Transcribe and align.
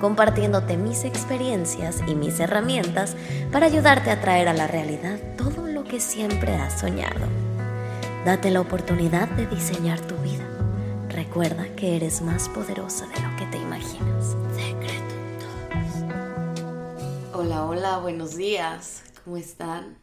compartiéndote 0.00 0.76
mis 0.76 1.04
experiencias 1.04 2.02
y 2.06 2.14
mis 2.14 2.40
herramientas 2.40 3.16
para 3.52 3.66
ayudarte 3.66 4.10
a 4.10 4.20
traer 4.20 4.48
a 4.48 4.54
la 4.54 4.66
realidad 4.66 5.18
todo 5.36 5.66
lo 5.66 5.84
que 5.84 6.00
siempre 6.00 6.54
has 6.54 6.80
soñado. 6.80 7.26
Date 8.24 8.50
la 8.50 8.60
oportunidad 8.60 9.28
de 9.28 9.46
diseñar 9.46 10.00
tu 10.00 10.16
vida. 10.16 10.46
Recuerda 11.08 11.74
que 11.76 11.96
eres 11.96 12.22
más 12.22 12.48
poderosa 12.48 13.06
de 13.08 13.20
lo 13.20 13.36
que 13.36 13.46
te 13.46 13.58
imaginas. 13.58 14.36
Hola, 17.32 17.64
hola, 17.64 17.98
buenos 17.98 18.36
días. 18.36 19.02
¿Cómo 19.24 19.36
están? 19.36 19.96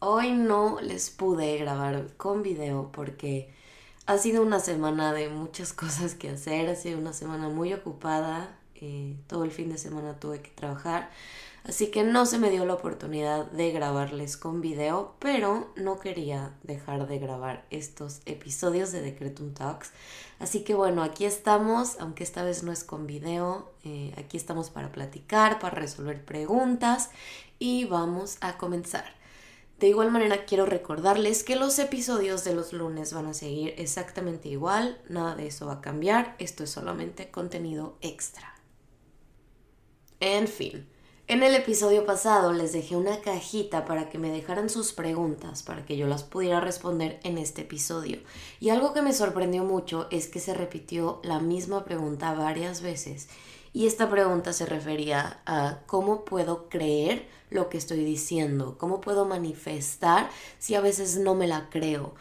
Hoy 0.00 0.32
no 0.32 0.80
les 0.80 1.10
pude 1.10 1.58
grabar 1.58 2.06
con 2.16 2.42
video 2.42 2.90
porque 2.92 3.52
ha 4.06 4.16
sido 4.18 4.42
una 4.42 4.60
semana 4.60 5.12
de 5.12 5.28
muchas 5.28 5.72
cosas 5.74 6.14
que 6.14 6.30
hacer, 6.30 6.68
ha 6.68 6.76
sido 6.76 6.98
una 6.98 7.12
semana 7.12 7.48
muy 7.48 7.72
ocupada, 7.72 8.57
eh, 8.80 9.16
todo 9.26 9.44
el 9.44 9.50
fin 9.50 9.70
de 9.70 9.78
semana 9.78 10.18
tuve 10.20 10.40
que 10.40 10.50
trabajar, 10.50 11.10
así 11.64 11.88
que 11.88 12.04
no 12.04 12.26
se 12.26 12.38
me 12.38 12.50
dio 12.50 12.64
la 12.64 12.74
oportunidad 12.74 13.50
de 13.50 13.72
grabarles 13.72 14.36
con 14.36 14.60
video, 14.60 15.14
pero 15.18 15.72
no 15.76 15.98
quería 15.98 16.54
dejar 16.62 17.06
de 17.06 17.18
grabar 17.18 17.64
estos 17.70 18.20
episodios 18.26 18.92
de 18.92 19.02
Decretum 19.02 19.52
Talks, 19.52 19.90
así 20.38 20.64
que 20.64 20.74
bueno, 20.74 21.02
aquí 21.02 21.24
estamos, 21.24 21.96
aunque 21.98 22.24
esta 22.24 22.44
vez 22.44 22.62
no 22.62 22.72
es 22.72 22.84
con 22.84 23.06
video, 23.06 23.72
eh, 23.84 24.14
aquí 24.16 24.36
estamos 24.36 24.70
para 24.70 24.92
platicar, 24.92 25.58
para 25.58 25.74
resolver 25.74 26.24
preguntas 26.24 27.10
y 27.58 27.84
vamos 27.84 28.38
a 28.40 28.58
comenzar. 28.58 29.18
De 29.78 29.86
igual 29.86 30.10
manera 30.10 30.44
quiero 30.44 30.66
recordarles 30.66 31.44
que 31.44 31.54
los 31.54 31.78
episodios 31.78 32.42
de 32.42 32.52
los 32.52 32.72
lunes 32.72 33.12
van 33.12 33.26
a 33.26 33.34
seguir 33.34 33.74
exactamente 33.76 34.48
igual, 34.48 35.00
nada 35.08 35.36
de 35.36 35.46
eso 35.46 35.66
va 35.66 35.74
a 35.74 35.80
cambiar, 35.80 36.34
esto 36.40 36.64
es 36.64 36.70
solamente 36.70 37.30
contenido 37.30 37.96
extra. 38.00 38.57
En 40.20 40.48
fin, 40.48 40.86
en 41.28 41.44
el 41.44 41.54
episodio 41.54 42.04
pasado 42.04 42.52
les 42.52 42.72
dejé 42.72 42.96
una 42.96 43.20
cajita 43.20 43.84
para 43.84 44.08
que 44.08 44.18
me 44.18 44.30
dejaran 44.30 44.68
sus 44.68 44.92
preguntas, 44.92 45.62
para 45.62 45.84
que 45.84 45.96
yo 45.96 46.08
las 46.08 46.24
pudiera 46.24 46.58
responder 46.58 47.20
en 47.22 47.38
este 47.38 47.62
episodio. 47.62 48.18
Y 48.58 48.70
algo 48.70 48.92
que 48.92 49.02
me 49.02 49.12
sorprendió 49.12 49.62
mucho 49.62 50.08
es 50.10 50.26
que 50.26 50.40
se 50.40 50.54
repitió 50.54 51.20
la 51.22 51.38
misma 51.38 51.84
pregunta 51.84 52.34
varias 52.34 52.82
veces. 52.82 53.28
Y 53.72 53.86
esta 53.86 54.10
pregunta 54.10 54.52
se 54.52 54.66
refería 54.66 55.40
a 55.46 55.80
cómo 55.86 56.24
puedo 56.24 56.68
creer 56.68 57.28
lo 57.50 57.68
que 57.68 57.78
estoy 57.78 58.04
diciendo, 58.04 58.76
cómo 58.76 59.00
puedo 59.00 59.24
manifestar 59.24 60.30
si 60.58 60.74
a 60.74 60.80
veces 60.80 61.18
no 61.18 61.34
me 61.36 61.46
la 61.46 61.68
creo. 61.70 62.14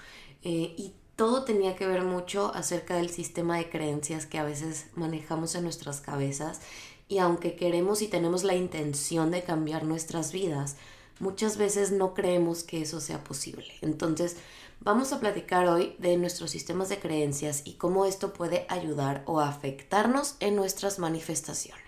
Eh, 0.43 0.75
y 0.77 0.93
todo 1.15 1.45
tenía 1.45 1.75
que 1.75 1.87
ver 1.87 2.03
mucho 2.03 2.51
acerca 2.53 2.97
del 2.97 3.09
sistema 3.09 3.57
de 3.57 3.69
creencias 3.69 4.27
que 4.27 4.37
a 4.37 4.43
veces 4.43 4.87
manejamos 4.93 5.55
en 5.55 5.63
nuestras 5.63 5.99
cabezas 5.99 6.61
y 7.07 7.19
aunque 7.19 7.55
queremos 7.55 8.01
y 8.01 8.07
tenemos 8.07 8.43
la 8.43 8.55
intención 8.55 9.31
de 9.31 9.43
cambiar 9.43 9.83
nuestras 9.83 10.31
vidas, 10.31 10.75
muchas 11.19 11.57
veces 11.57 11.91
no 11.91 12.13
creemos 12.13 12.63
que 12.63 12.81
eso 12.81 12.99
sea 12.99 13.23
posible. 13.23 13.73
Entonces, 13.81 14.37
vamos 14.81 15.13
a 15.13 15.19
platicar 15.19 15.67
hoy 15.67 15.95
de 15.99 16.17
nuestros 16.17 16.51
sistemas 16.51 16.89
de 16.89 16.99
creencias 16.99 17.61
y 17.65 17.73
cómo 17.73 18.05
esto 18.05 18.33
puede 18.33 18.65
ayudar 18.69 19.23
o 19.25 19.39
afectarnos 19.39 20.35
en 20.39 20.55
nuestras 20.55 20.99
manifestaciones. 20.99 21.86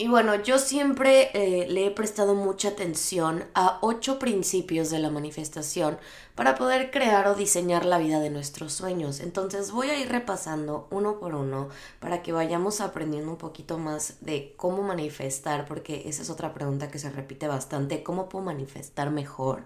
Y 0.00 0.06
bueno, 0.06 0.36
yo 0.36 0.58
siempre 0.58 1.28
eh, 1.34 1.66
le 1.68 1.86
he 1.86 1.90
prestado 1.90 2.36
mucha 2.36 2.68
atención 2.68 3.44
a 3.52 3.78
ocho 3.82 4.20
principios 4.20 4.90
de 4.90 5.00
la 5.00 5.10
manifestación 5.10 5.98
para 6.36 6.54
poder 6.54 6.92
crear 6.92 7.26
o 7.26 7.34
diseñar 7.34 7.84
la 7.84 7.98
vida 7.98 8.20
de 8.20 8.30
nuestros 8.30 8.72
sueños. 8.72 9.18
Entonces 9.18 9.72
voy 9.72 9.90
a 9.90 9.98
ir 9.98 10.08
repasando 10.08 10.86
uno 10.92 11.18
por 11.18 11.34
uno 11.34 11.68
para 11.98 12.22
que 12.22 12.30
vayamos 12.30 12.80
aprendiendo 12.80 13.32
un 13.32 13.38
poquito 13.38 13.76
más 13.76 14.18
de 14.20 14.54
cómo 14.56 14.84
manifestar, 14.84 15.66
porque 15.66 16.04
esa 16.06 16.22
es 16.22 16.30
otra 16.30 16.54
pregunta 16.54 16.92
que 16.92 17.00
se 17.00 17.10
repite 17.10 17.48
bastante, 17.48 18.04
¿cómo 18.04 18.28
puedo 18.28 18.44
manifestar 18.44 19.10
mejor? 19.10 19.64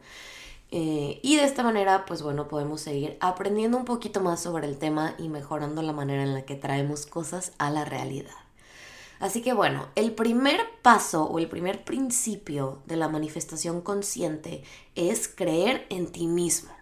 Eh, 0.70 1.20
y 1.22 1.36
de 1.36 1.44
esta 1.44 1.62
manera, 1.62 2.06
pues 2.06 2.22
bueno, 2.22 2.48
podemos 2.48 2.80
seguir 2.80 3.18
aprendiendo 3.20 3.76
un 3.76 3.84
poquito 3.84 4.20
más 4.20 4.40
sobre 4.40 4.66
el 4.66 4.78
tema 4.78 5.14
y 5.18 5.28
mejorando 5.28 5.82
la 5.82 5.92
manera 5.92 6.22
en 6.22 6.32
la 6.32 6.46
que 6.46 6.56
traemos 6.56 7.04
cosas 7.04 7.52
a 7.58 7.70
la 7.70 7.84
realidad. 7.84 8.41
Así 9.22 9.40
que 9.40 9.52
bueno, 9.52 9.86
el 9.94 10.10
primer 10.16 10.60
paso 10.82 11.22
o 11.22 11.38
el 11.38 11.48
primer 11.48 11.84
principio 11.84 12.82
de 12.86 12.96
la 12.96 13.08
manifestación 13.08 13.80
consciente 13.80 14.64
es 14.96 15.28
creer 15.28 15.86
en 15.90 16.10
ti 16.10 16.26
mismo. 16.26 16.72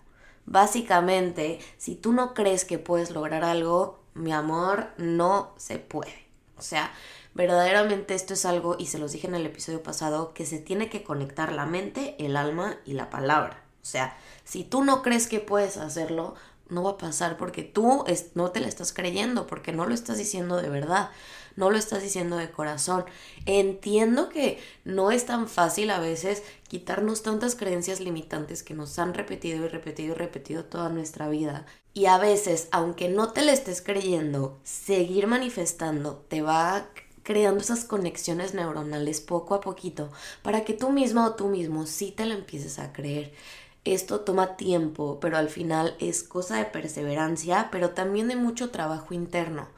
Básicamente, 0.47 1.61
si 1.77 1.97
tú 1.97 2.15
no 2.15 2.33
crees 2.33 2.65
que 2.65 2.78
puedes 2.78 3.11
lograr 3.11 3.45
algo, 3.45 4.01
mi 4.15 4.33
amor, 4.33 4.89
no 4.97 5.53
se 5.59 5.78
puede. 5.78 6.28
O 6.56 6.62
sea, 6.62 6.91
verdaderamente 7.34 8.15
esto 8.15 8.33
es 8.33 8.47
algo, 8.47 8.75
y 8.78 8.87
se 8.87 8.99
los 8.99 9.12
dije 9.12 9.27
en 9.27 9.34
el 9.34 9.45
episodio 9.45 9.83
pasado, 9.83 10.33
que 10.33 10.47
se 10.47 10.59
tiene 10.59 10.89
que 10.89 11.03
conectar 11.03 11.53
la 11.53 11.67
mente, 11.67 12.17
el 12.25 12.39
alma 12.39 12.78
y 12.87 12.95
la 12.95 13.11
palabra. 13.11 13.62
O 13.83 13.84
sea, 13.84 14.17
si 14.45 14.65
tú 14.65 14.83
no 14.83 15.03
crees 15.03 15.28
que 15.28 15.41
puedes 15.41 15.77
hacerlo, 15.77 16.37
no 16.71 16.84
va 16.84 16.93
a 16.93 16.99
pasar 16.99 17.37
porque 17.37 17.65
tú 17.65 18.05
no 18.34 18.51
te 18.51 18.61
la 18.61 18.69
estás 18.69 18.95
creyendo, 18.95 19.47
porque 19.47 19.72
no 19.72 19.84
lo 19.84 19.93
estás 19.93 20.17
diciendo 20.17 20.57
de 20.57 20.71
verdad 20.71 21.11
no 21.60 21.71
lo 21.71 21.76
estás 21.78 22.03
diciendo 22.03 22.37
de 22.37 22.50
corazón. 22.50 23.04
Entiendo 23.47 24.28
que 24.31 24.59
no 24.84 25.12
es 25.12 25.26
tan 25.26 25.47
fácil 25.47 25.91
a 25.91 26.00
veces 26.00 26.43
quitarnos 26.69 27.22
tantas 27.22 27.54
creencias 27.54 28.00
limitantes 28.00 28.62
que 28.65 28.75
nos 28.75 28.98
han 28.98 29.15
repetido 29.15 29.65
y 29.65 29.69
repetido 29.69 30.15
y 30.15 30.19
repetido 30.19 30.65
toda 30.65 30.88
nuestra 30.88 31.28
vida. 31.28 31.66
Y 31.94 32.06
a 32.06 32.19
veces, 32.19 32.69
aunque 32.72 33.09
no 33.09 33.32
te 33.32 33.44
la 33.44 33.53
estés 33.53 33.82
creyendo, 33.82 34.59
seguir 34.65 35.26
manifestando 35.26 36.25
te 36.28 36.43
va 36.43 36.88
creando 37.22 37.60
esas 37.60 37.84
conexiones 37.84 38.54
neuronales 38.54 39.21
poco 39.21 39.54
a 39.54 39.60
poquito 39.60 40.10
para 40.42 40.65
que 40.65 40.72
tú 40.72 40.91
misma 40.91 41.27
o 41.27 41.34
tú 41.34 41.48
mismo 41.48 41.87
sí 41.87 42.10
te 42.10 42.25
la 42.25 42.34
empieces 42.34 42.78
a 42.78 42.92
creer. 42.92 43.32
Esto 43.84 44.21
toma 44.21 44.56
tiempo, 44.56 45.19
pero 45.21 45.37
al 45.38 45.48
final 45.48 45.97
es 46.00 46.22
cosa 46.22 46.56
de 46.59 46.66
perseverancia, 46.66 47.69
pero 47.72 47.91
también 47.91 48.28
de 48.28 48.37
mucho 48.37 48.71
trabajo 48.71 49.15
interno. 49.15 49.69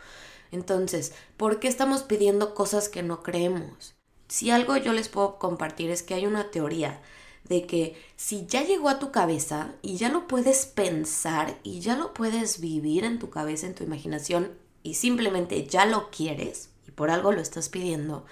Entonces, 0.53 1.13
¿por 1.37 1.59
qué 1.59 1.67
estamos 1.67 2.03
pidiendo 2.03 2.55
cosas 2.55 2.89
que 2.89 3.03
no 3.03 3.23
creemos? 3.23 3.95
Si 4.29 4.51
algo 4.51 4.77
yo 4.77 4.93
les 4.93 5.09
puedo 5.09 5.39
compartir 5.39 5.91
es 5.91 6.03
que 6.03 6.15
hay 6.15 6.27
una 6.27 6.51
teoría 6.51 7.01
de 7.45 7.67
que 7.67 7.97
si 8.17 8.47
ya 8.47 8.63
llegó 8.63 8.89
a 8.89 8.99
tu 8.99 9.11
cabeza 9.11 9.75
y 9.83 9.97
ya 9.97 10.09
lo 10.09 10.29
puedes 10.29 10.67
pensar 10.67 11.59
y 11.63 11.81
ya 11.81 11.97
lo 11.97 12.15
puedes 12.15 12.61
vivir 12.61 13.05
en 13.05 13.19
tu 13.19 13.31
cabeza, 13.31 13.67
en 13.67 13.75
tu 13.75 13.83
imaginación 13.83 14.53
y 14.83 14.95
simplemente 14.95 15.67
ya 15.67 15.87
lo 15.87 16.11
quieres 16.11 16.71
y 16.87 16.93
por 16.93 17.11
algo 17.11 17.33
lo 17.33 17.41
estás 17.41 17.69
pidiendo, 17.69 18.25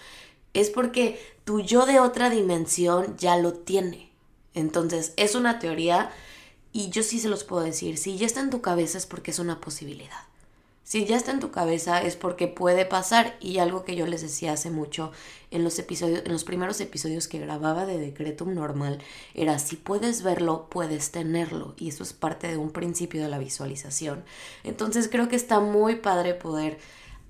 es 0.53 0.71
porque 0.71 1.21
tu 1.45 1.61
yo 1.61 1.87
de 1.87 2.01
otra 2.01 2.31
dimensión 2.31 3.17
ya 3.17 3.37
lo 3.37 3.55
tiene. 3.55 4.13
Entonces 4.55 5.13
es 5.17 5.35
una 5.35 5.59
teoría 5.59 6.13
y 6.73 6.91
yo 6.91 7.03
sí 7.03 7.19
se 7.19 7.29
los 7.29 7.45
puedo 7.45 7.63
decir, 7.63 7.99
si 7.99 8.17
ya 8.17 8.27
está 8.27 8.41
en 8.41 8.51
tu 8.51 8.61
cabeza 8.61 8.99
es 8.99 9.07
porque 9.07 9.31
es 9.31 9.39
una 9.39 9.61
posibilidad. 9.61 10.30
Si 10.91 11.05
ya 11.05 11.17
está 11.17 11.31
en 11.31 11.39
tu 11.39 11.53
cabeza 11.53 12.03
es 12.03 12.17
porque 12.17 12.49
puede 12.49 12.85
pasar 12.85 13.37
y 13.39 13.59
algo 13.59 13.85
que 13.85 13.95
yo 13.95 14.09
les 14.09 14.23
decía 14.23 14.55
hace 14.55 14.71
mucho 14.73 15.13
en 15.53 15.63
los 15.63 15.79
episodios 15.79 16.23
en 16.25 16.33
los 16.33 16.43
primeros 16.43 16.81
episodios 16.81 17.29
que 17.29 17.39
grababa 17.39 17.87
de 17.87 17.97
Decretum 17.97 18.55
normal 18.55 18.99
era 19.33 19.61
si 19.61 19.77
puedes 19.77 20.25
verlo, 20.25 20.67
puedes 20.69 21.13
tenerlo 21.13 21.75
y 21.77 21.91
eso 21.91 22.03
es 22.03 22.13
parte 22.13 22.49
de 22.49 22.57
un 22.57 22.73
principio 22.73 23.23
de 23.23 23.29
la 23.29 23.39
visualización. 23.39 24.25
Entonces 24.65 25.09
creo 25.09 25.29
que 25.29 25.37
está 25.37 25.61
muy 25.61 25.95
padre 25.95 26.35
poder 26.35 26.79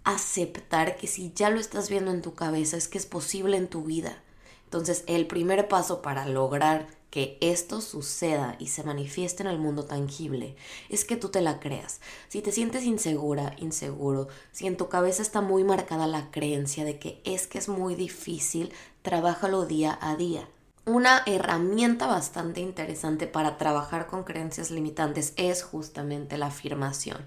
aceptar 0.04 0.96
que 0.96 1.06
si 1.06 1.30
ya 1.34 1.50
lo 1.50 1.60
estás 1.60 1.90
viendo 1.90 2.12
en 2.12 2.22
tu 2.22 2.32
cabeza 2.32 2.78
es 2.78 2.88
que 2.88 2.96
es 2.96 3.04
posible 3.04 3.58
en 3.58 3.68
tu 3.68 3.82
vida. 3.82 4.22
Entonces, 4.64 5.04
el 5.06 5.26
primer 5.26 5.68
paso 5.68 6.00
para 6.00 6.24
lograr 6.24 6.86
que 7.10 7.36
esto 7.40 7.80
suceda 7.80 8.56
y 8.58 8.68
se 8.68 8.84
manifieste 8.84 9.42
en 9.42 9.48
el 9.48 9.58
mundo 9.58 9.84
tangible 9.84 10.56
es 10.88 11.04
que 11.04 11.16
tú 11.16 11.28
te 11.28 11.40
la 11.40 11.60
creas. 11.60 12.00
Si 12.28 12.40
te 12.40 12.52
sientes 12.52 12.84
insegura, 12.84 13.54
inseguro, 13.58 14.28
si 14.52 14.66
en 14.66 14.76
tu 14.76 14.88
cabeza 14.88 15.22
está 15.22 15.40
muy 15.40 15.64
marcada 15.64 16.06
la 16.06 16.30
creencia 16.30 16.84
de 16.84 16.98
que 16.98 17.20
es 17.24 17.46
que 17.46 17.58
es 17.58 17.68
muy 17.68 17.94
difícil, 17.94 18.72
trabájalo 19.02 19.66
día 19.66 19.98
a 20.00 20.16
día. 20.16 20.48
Una 20.86 21.22
herramienta 21.26 22.06
bastante 22.06 22.60
interesante 22.60 23.26
para 23.26 23.58
trabajar 23.58 24.06
con 24.06 24.24
creencias 24.24 24.70
limitantes 24.70 25.34
es 25.36 25.62
justamente 25.62 26.38
la 26.38 26.46
afirmación. 26.46 27.18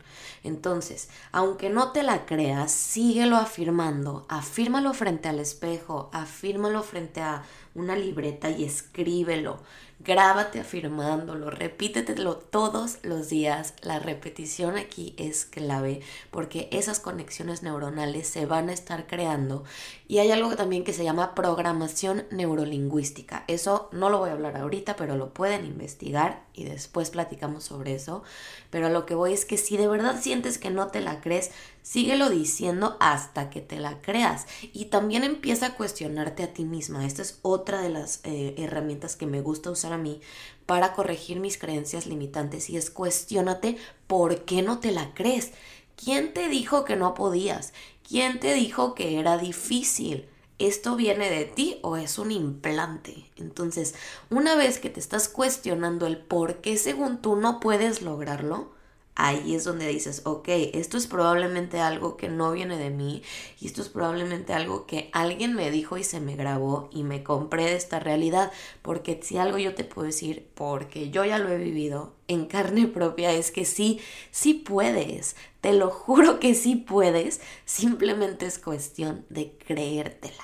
Entonces, 0.44 1.08
aunque 1.32 1.70
no 1.70 1.92
te 1.92 2.02
la 2.02 2.26
creas, 2.26 2.72
síguelo 2.72 3.38
afirmando, 3.38 4.26
afírmalo 4.28 4.94
frente 4.96 5.30
al 5.30 5.40
espejo, 5.40 6.10
afírmalo 6.14 6.82
frente 6.82 7.22
a 7.22 7.44
una 7.76 7.96
libreta 7.96 8.50
y 8.50 8.64
escríbelo. 8.64 9.60
Grábate 10.00 10.60
afirmándolo, 10.60 11.50
repítetelo 11.50 12.36
todos 12.36 12.98
los 13.04 13.30
días. 13.30 13.74
La 13.84 14.00
repetición 14.00 14.76
aquí 14.76 15.16
es 15.18 15.46
clave 15.46 16.02
porque 16.30 16.68
esas 16.72 17.00
conexiones 17.00 17.64
neuronales 17.64 18.28
se 18.28 18.46
van 18.46 18.68
a 18.68 18.74
estar 18.74 19.08
creando. 19.08 19.64
Y 20.10 20.18
hay 20.18 20.32
algo 20.32 20.58
también 20.58 20.84
que 20.84 20.92
se 20.92 21.06
llama 21.06 21.34
programación 21.36 22.26
neurolingüística. 22.32 23.46
Eso 23.48 23.88
no 23.94 24.10
lo 24.10 24.20
voy 24.20 24.32
a 24.32 24.34
hablar 24.34 24.58
ahorita, 24.58 24.98
pero 24.98 25.16
lo 25.16 25.34
pueden 25.34 25.66
investigar 25.66 26.44
y 26.54 26.66
después 26.66 27.10
platicamos 27.10 27.64
sobre 27.64 27.96
eso. 27.96 28.24
Pero 28.72 28.90
lo 28.90 29.06
que 29.06 29.16
voy 29.16 29.32
es 29.32 29.46
que 29.46 29.58
si 29.58 29.78
de 29.78 29.88
verdad 29.88 30.20
sientes 30.22 30.58
que 30.58 30.70
no 30.70 30.88
te 30.88 31.00
la 31.00 31.22
crees, 31.22 31.52
síguelo 31.84 32.30
diciendo 32.30 32.98
hasta 33.00 33.52
que 33.52 33.62
te 33.62 33.80
la 33.80 34.02
creas. 34.02 34.48
Y 34.74 34.86
también 34.86 35.24
empieza 35.24 35.68
a 35.68 35.76
cuestionarte 35.76 36.42
a 36.42 36.54
ti 36.54 36.66
misma. 36.66 37.06
Esta 37.06 37.22
es 37.22 37.38
otra 37.44 37.82
de 37.82 37.90
las 37.90 38.22
eh, 38.24 38.56
herramientas 38.58 39.16
que 39.16 39.28
me 39.28 39.42
gusta 39.42 39.70
usar 39.70 39.94
a 39.94 40.00
mí 40.00 40.22
para 40.66 40.94
corregir 40.94 41.40
mis 41.40 41.58
creencias 41.58 42.08
limitantes 42.08 42.70
y 42.70 42.78
es 42.78 42.90
cuestionate 42.90 43.78
por 44.08 44.46
qué 44.46 44.64
no 44.64 44.80
te 44.80 44.92
la 44.92 45.14
crees. 45.14 45.52
¿Quién 45.96 46.34
te 46.34 46.50
dijo 46.50 46.86
que 46.86 46.96
no 46.96 47.14
podías? 47.14 47.74
¿Quién 48.08 48.40
te 48.40 48.54
dijo 48.56 48.96
que 48.96 49.20
era 49.20 49.38
difícil? 49.38 50.28
¿Esto 50.60 50.96
viene 50.96 51.30
de 51.30 51.46
ti 51.46 51.80
o 51.82 51.98
es 51.98 52.18
un 52.18 52.32
implante? 52.32 53.26
Entonces, 53.36 53.96
una 54.30 54.56
vez 54.56 54.80
que 54.80 54.90
te 54.90 55.00
estás 55.00 55.28
cuestionando 55.28 56.08
el 56.08 56.18
por 56.18 56.62
qué 56.62 56.78
según 56.78 57.22
tú 57.22 57.36
no 57.36 57.60
puedes 57.60 58.02
lograrlo, 58.02 58.72
ahí 59.16 59.56
es 59.56 59.64
donde 59.64 59.88
dices, 59.88 60.22
ok, 60.26 60.48
esto 60.74 60.98
es 60.98 61.08
probablemente 61.08 61.80
algo 61.80 62.18
que 62.18 62.30
no 62.30 62.52
viene 62.52 62.78
de 62.78 62.90
mí 62.90 63.22
y 63.60 63.68
esto 63.68 63.82
es 63.82 63.90
probablemente 63.90 64.54
algo 64.54 64.86
que 64.86 65.10
alguien 65.14 65.54
me 65.56 65.70
dijo 65.72 65.98
y 65.98 66.04
se 66.04 66.20
me 66.20 66.36
grabó 66.36 66.90
y 66.92 67.04
me 67.04 67.24
compré 67.24 67.66
de 67.66 67.76
esta 67.76 68.00
realidad, 68.00 68.52
porque 68.82 69.20
si 69.22 69.38
algo 69.38 69.58
yo 69.58 69.76
te 69.76 69.84
puedo 69.84 70.08
decir, 70.08 70.48
porque 70.56 71.10
yo 71.12 71.26
ya 71.26 71.38
lo 71.38 71.50
he 71.50 71.58
vivido 71.58 72.14
en 72.28 72.46
carne 72.48 72.88
propia, 72.88 73.32
es 73.34 73.52
que 73.52 73.66
sí, 73.66 74.00
sí 74.32 74.54
puedes, 74.54 75.36
te 75.62 75.74
lo 75.74 75.90
juro 75.90 76.40
que 76.40 76.56
sí 76.56 76.76
puedes, 76.76 77.42
simplemente 77.66 78.46
es 78.46 78.60
cuestión 78.60 79.26
de 79.30 79.52
creértela. 79.66 80.44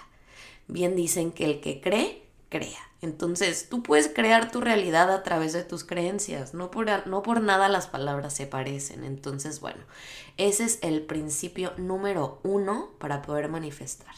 Bien 0.67 0.95
dicen 0.95 1.31
que 1.31 1.45
el 1.45 1.61
que 1.61 1.81
cree, 1.81 2.28
crea. 2.49 2.79
Entonces, 3.01 3.69
tú 3.69 3.81
puedes 3.81 4.09
crear 4.09 4.51
tu 4.51 4.59
realidad 4.59 5.11
a 5.11 5.23
través 5.23 5.53
de 5.53 5.63
tus 5.63 5.83
creencias, 5.83 6.53
no 6.53 6.69
por, 6.69 7.07
no 7.07 7.21
por 7.23 7.41
nada 7.41 7.69
las 7.69 7.87
palabras 7.87 8.33
se 8.33 8.47
parecen. 8.47 9.03
Entonces, 9.03 9.61
bueno, 9.61 9.81
ese 10.37 10.65
es 10.65 10.79
el 10.81 11.01
principio 11.03 11.73
número 11.77 12.39
uno 12.43 12.89
para 12.99 13.21
poder 13.21 13.47
manifestar. 13.47 14.13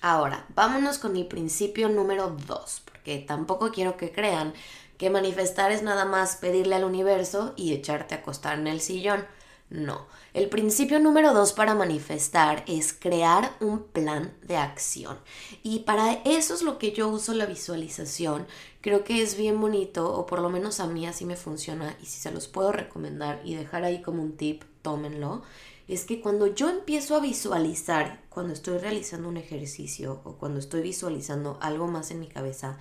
Ahora, 0.00 0.46
vámonos 0.54 0.98
con 0.98 1.12
mi 1.12 1.24
principio 1.24 1.88
número 1.88 2.36
dos, 2.46 2.82
porque 2.84 3.18
tampoco 3.18 3.72
quiero 3.72 3.96
que 3.96 4.12
crean 4.12 4.54
que 4.96 5.10
manifestar 5.10 5.72
es 5.72 5.82
nada 5.82 6.04
más 6.04 6.36
pedirle 6.36 6.76
al 6.76 6.84
universo 6.84 7.52
y 7.56 7.72
echarte 7.72 8.14
a 8.14 8.18
acostar 8.18 8.58
en 8.58 8.66
el 8.66 8.80
sillón. 8.80 9.26
No, 9.70 10.06
el 10.32 10.48
principio 10.48 10.98
número 10.98 11.34
dos 11.34 11.52
para 11.52 11.74
manifestar 11.74 12.64
es 12.66 12.94
crear 12.94 13.54
un 13.60 13.82
plan 13.82 14.32
de 14.42 14.56
acción. 14.56 15.18
Y 15.62 15.80
para 15.80 16.14
eso 16.24 16.54
es 16.54 16.62
lo 16.62 16.78
que 16.78 16.92
yo 16.92 17.08
uso 17.08 17.34
la 17.34 17.44
visualización. 17.44 18.46
Creo 18.80 19.04
que 19.04 19.20
es 19.20 19.36
bien 19.36 19.60
bonito, 19.60 20.10
o 20.10 20.24
por 20.24 20.40
lo 20.40 20.48
menos 20.48 20.80
a 20.80 20.86
mí 20.86 21.06
así 21.06 21.26
me 21.26 21.36
funciona, 21.36 21.94
y 22.02 22.06
si 22.06 22.18
se 22.18 22.30
los 22.30 22.48
puedo 22.48 22.72
recomendar 22.72 23.42
y 23.44 23.56
dejar 23.56 23.84
ahí 23.84 24.00
como 24.00 24.22
un 24.22 24.38
tip, 24.38 24.64
tómenlo. 24.80 25.42
Es 25.86 26.04
que 26.04 26.20
cuando 26.22 26.46
yo 26.46 26.70
empiezo 26.70 27.14
a 27.14 27.20
visualizar, 27.20 28.22
cuando 28.30 28.54
estoy 28.54 28.78
realizando 28.78 29.28
un 29.28 29.36
ejercicio 29.36 30.22
o 30.24 30.36
cuando 30.36 30.60
estoy 30.60 30.80
visualizando 30.80 31.58
algo 31.60 31.88
más 31.88 32.10
en 32.10 32.20
mi 32.20 32.28
cabeza, 32.28 32.78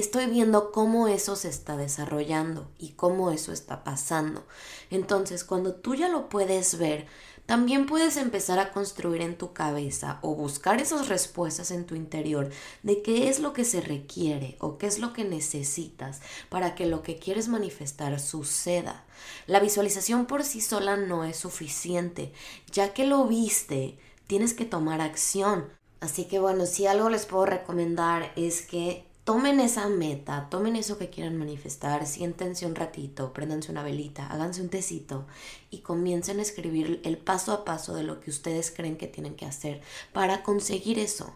estoy 0.00 0.26
viendo 0.26 0.72
cómo 0.72 1.08
eso 1.08 1.36
se 1.36 1.48
está 1.48 1.76
desarrollando 1.76 2.70
y 2.78 2.90
cómo 2.90 3.30
eso 3.30 3.52
está 3.52 3.84
pasando. 3.84 4.44
Entonces, 4.90 5.44
cuando 5.44 5.74
tú 5.74 5.94
ya 5.94 6.08
lo 6.08 6.28
puedes 6.28 6.78
ver, 6.78 7.06
también 7.46 7.86
puedes 7.86 8.16
empezar 8.16 8.58
a 8.58 8.72
construir 8.72 9.22
en 9.22 9.38
tu 9.38 9.52
cabeza 9.52 10.18
o 10.22 10.34
buscar 10.34 10.82
esas 10.82 11.08
respuestas 11.08 11.70
en 11.70 11.86
tu 11.86 11.94
interior 11.94 12.50
de 12.82 13.02
qué 13.02 13.28
es 13.28 13.38
lo 13.38 13.52
que 13.52 13.64
se 13.64 13.80
requiere 13.80 14.56
o 14.58 14.78
qué 14.78 14.88
es 14.88 14.98
lo 14.98 15.12
que 15.12 15.22
necesitas 15.22 16.20
para 16.48 16.74
que 16.74 16.86
lo 16.86 17.02
que 17.04 17.18
quieres 17.18 17.46
manifestar 17.46 18.18
suceda. 18.18 19.04
La 19.46 19.60
visualización 19.60 20.26
por 20.26 20.42
sí 20.42 20.60
sola 20.60 20.96
no 20.96 21.22
es 21.22 21.36
suficiente, 21.36 22.32
ya 22.72 22.92
que 22.92 23.06
lo 23.06 23.24
viste, 23.26 23.96
tienes 24.26 24.52
que 24.52 24.64
tomar 24.64 25.00
acción. 25.00 25.68
Así 26.00 26.24
que 26.24 26.40
bueno, 26.40 26.66
si 26.66 26.86
algo 26.86 27.10
les 27.10 27.26
puedo 27.26 27.46
recomendar 27.46 28.32
es 28.34 28.60
que 28.62 29.06
tomen 29.26 29.58
esa 29.58 29.88
meta, 29.88 30.46
tomen 30.50 30.76
eso 30.76 30.98
que 30.98 31.10
quieran 31.10 31.36
manifestar, 31.36 32.06
siéntense 32.06 32.64
un 32.64 32.76
ratito, 32.76 33.32
préndanse 33.32 33.72
una 33.72 33.82
velita, 33.82 34.28
háganse 34.28 34.62
un 34.62 34.68
tecito 34.68 35.26
y 35.68 35.78
comiencen 35.78 36.38
a 36.38 36.42
escribir 36.42 37.00
el 37.02 37.18
paso 37.18 37.50
a 37.50 37.64
paso 37.64 37.92
de 37.96 38.04
lo 38.04 38.20
que 38.20 38.30
ustedes 38.30 38.70
creen 38.70 38.96
que 38.96 39.08
tienen 39.08 39.34
que 39.34 39.44
hacer 39.44 39.82
para 40.12 40.44
conseguir 40.44 41.00
eso. 41.00 41.34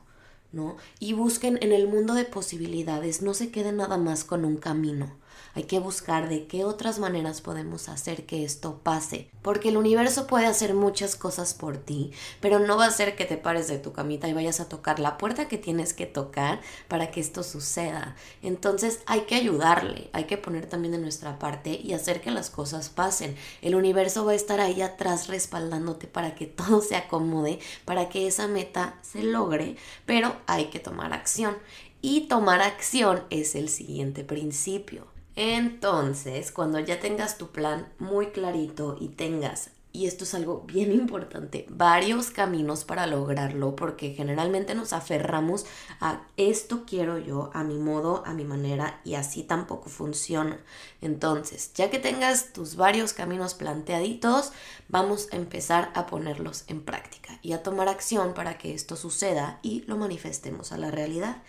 ¿No? 0.52 0.76
Y 0.98 1.12
busquen 1.14 1.58
en 1.62 1.72
el 1.72 1.86
mundo 1.86 2.14
de 2.14 2.24
posibilidades, 2.24 3.22
no 3.22 3.34
se 3.34 3.50
queden 3.50 3.76
nada 3.76 3.98
más 3.98 4.24
con 4.24 4.44
un 4.44 4.56
camino. 4.56 5.12
Hay 5.54 5.64
que 5.64 5.80
buscar 5.80 6.28
de 6.28 6.46
qué 6.46 6.64
otras 6.64 6.98
maneras 6.98 7.40
podemos 7.40 7.88
hacer 7.88 8.26
que 8.26 8.44
esto 8.44 8.80
pase. 8.82 9.30
Porque 9.42 9.70
el 9.70 9.76
universo 9.76 10.26
puede 10.26 10.46
hacer 10.46 10.74
muchas 10.74 11.16
cosas 11.16 11.54
por 11.54 11.78
ti, 11.78 12.12
pero 12.40 12.58
no 12.58 12.76
va 12.76 12.86
a 12.86 12.90
ser 12.90 13.16
que 13.16 13.24
te 13.24 13.36
pares 13.36 13.68
de 13.68 13.78
tu 13.78 13.92
camita 13.92 14.28
y 14.28 14.32
vayas 14.32 14.60
a 14.60 14.68
tocar 14.68 15.00
la 15.00 15.18
puerta 15.18 15.48
que 15.48 15.58
tienes 15.58 15.94
que 15.94 16.06
tocar 16.06 16.60
para 16.88 17.10
que 17.10 17.20
esto 17.20 17.42
suceda. 17.42 18.16
Entonces 18.42 19.00
hay 19.06 19.22
que 19.22 19.34
ayudarle, 19.34 20.10
hay 20.12 20.24
que 20.24 20.36
poner 20.36 20.66
también 20.66 20.92
de 20.92 20.98
nuestra 20.98 21.38
parte 21.38 21.80
y 21.82 21.94
hacer 21.94 22.20
que 22.20 22.30
las 22.30 22.50
cosas 22.50 22.88
pasen. 22.88 23.36
El 23.62 23.74
universo 23.74 24.24
va 24.24 24.32
a 24.32 24.36
estar 24.36 24.60
ahí 24.60 24.82
atrás 24.82 25.28
respaldándote 25.28 26.06
para 26.06 26.34
que 26.34 26.46
todo 26.46 26.80
se 26.82 26.96
acomode, 26.96 27.58
para 27.84 28.08
que 28.08 28.26
esa 28.26 28.46
meta 28.46 28.98
se 29.02 29.22
logre, 29.22 29.76
pero 30.06 30.36
hay 30.46 30.66
que 30.66 30.80
tomar 30.80 31.12
acción. 31.12 31.56
Y 32.02 32.22
tomar 32.28 32.62
acción 32.62 33.24
es 33.28 33.54
el 33.54 33.68
siguiente 33.68 34.24
principio. 34.24 35.06
Entonces, 35.36 36.52
cuando 36.52 36.80
ya 36.80 37.00
tengas 37.00 37.38
tu 37.38 37.48
plan 37.48 37.88
muy 37.98 38.28
clarito 38.28 38.96
y 39.00 39.08
tengas, 39.08 39.70
y 39.92 40.06
esto 40.06 40.24
es 40.24 40.34
algo 40.34 40.62
bien 40.66 40.92
importante, 40.92 41.66
varios 41.68 42.30
caminos 42.30 42.84
para 42.84 43.06
lograrlo, 43.06 43.76
porque 43.76 44.12
generalmente 44.12 44.74
nos 44.74 44.92
aferramos 44.92 45.66
a 46.00 46.22
esto 46.36 46.84
quiero 46.86 47.18
yo, 47.18 47.50
a 47.54 47.64
mi 47.64 47.78
modo, 47.78 48.22
a 48.26 48.34
mi 48.34 48.44
manera, 48.44 49.00
y 49.04 49.14
así 49.14 49.42
tampoco 49.42 49.88
funciona. 49.88 50.58
Entonces, 51.00 51.72
ya 51.74 51.90
que 51.90 51.98
tengas 51.98 52.52
tus 52.52 52.76
varios 52.76 53.12
caminos 53.12 53.54
planteaditos, 53.54 54.52
vamos 54.88 55.28
a 55.32 55.36
empezar 55.36 55.90
a 55.94 56.06
ponerlos 56.06 56.64
en 56.68 56.82
práctica 56.82 57.38
y 57.42 57.52
a 57.52 57.62
tomar 57.62 57.88
acción 57.88 58.34
para 58.34 58.58
que 58.58 58.74
esto 58.74 58.96
suceda 58.96 59.58
y 59.62 59.82
lo 59.82 59.96
manifestemos 59.96 60.72
a 60.72 60.78
la 60.78 60.90
realidad. 60.90 61.42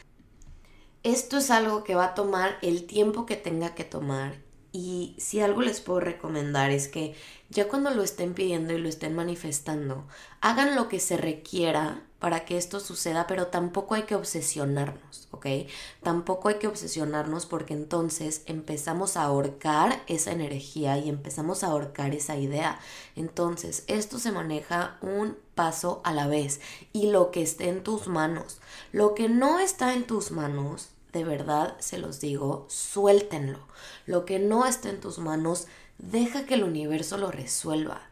Esto 1.03 1.37
es 1.37 1.49
algo 1.49 1.83
que 1.83 1.95
va 1.95 2.05
a 2.05 2.13
tomar 2.13 2.57
el 2.61 2.85
tiempo 2.85 3.25
que 3.25 3.35
tenga 3.35 3.73
que 3.73 3.83
tomar 3.83 4.35
y 4.71 5.15
si 5.17 5.41
algo 5.41 5.61
les 5.61 5.81
puedo 5.81 5.99
recomendar 5.99 6.71
es 6.71 6.87
que 6.87 7.15
ya 7.49 7.67
cuando 7.67 7.89
lo 7.89 8.03
estén 8.03 8.33
pidiendo 8.35 8.73
y 8.73 8.77
lo 8.77 8.87
estén 8.87 9.15
manifestando, 9.15 10.07
hagan 10.41 10.75
lo 10.75 10.87
que 10.89 10.99
se 10.99 11.17
requiera 11.17 12.03
para 12.21 12.45
que 12.45 12.55
esto 12.55 12.79
suceda, 12.79 13.25
pero 13.25 13.47
tampoco 13.47 13.95
hay 13.95 14.03
que 14.03 14.13
obsesionarnos, 14.13 15.27
¿ok? 15.31 15.47
Tampoco 16.03 16.49
hay 16.49 16.55
que 16.59 16.67
obsesionarnos 16.67 17.47
porque 17.47 17.73
entonces 17.73 18.43
empezamos 18.45 19.17
a 19.17 19.23
ahorcar 19.23 20.03
esa 20.05 20.31
energía 20.31 20.99
y 20.99 21.09
empezamos 21.09 21.63
a 21.63 21.67
ahorcar 21.67 22.13
esa 22.13 22.37
idea. 22.37 22.79
Entonces, 23.15 23.83
esto 23.87 24.19
se 24.19 24.31
maneja 24.31 24.99
un 25.01 25.35
paso 25.55 25.99
a 26.03 26.13
la 26.13 26.27
vez 26.27 26.61
y 26.93 27.09
lo 27.09 27.31
que 27.31 27.41
esté 27.41 27.69
en 27.69 27.81
tus 27.81 28.07
manos. 28.07 28.61
Lo 28.91 29.15
que 29.15 29.27
no 29.27 29.57
está 29.57 29.95
en 29.95 30.05
tus 30.05 30.29
manos, 30.29 30.89
de 31.13 31.23
verdad 31.23 31.75
se 31.79 31.97
los 31.97 32.21
digo, 32.21 32.67
suéltenlo. 32.69 33.59
Lo 34.05 34.25
que 34.25 34.37
no 34.37 34.67
está 34.67 34.89
en 34.89 35.01
tus 35.01 35.17
manos, 35.17 35.65
deja 35.97 36.45
que 36.45 36.53
el 36.53 36.63
universo 36.63 37.17
lo 37.17 37.31
resuelva. 37.31 38.10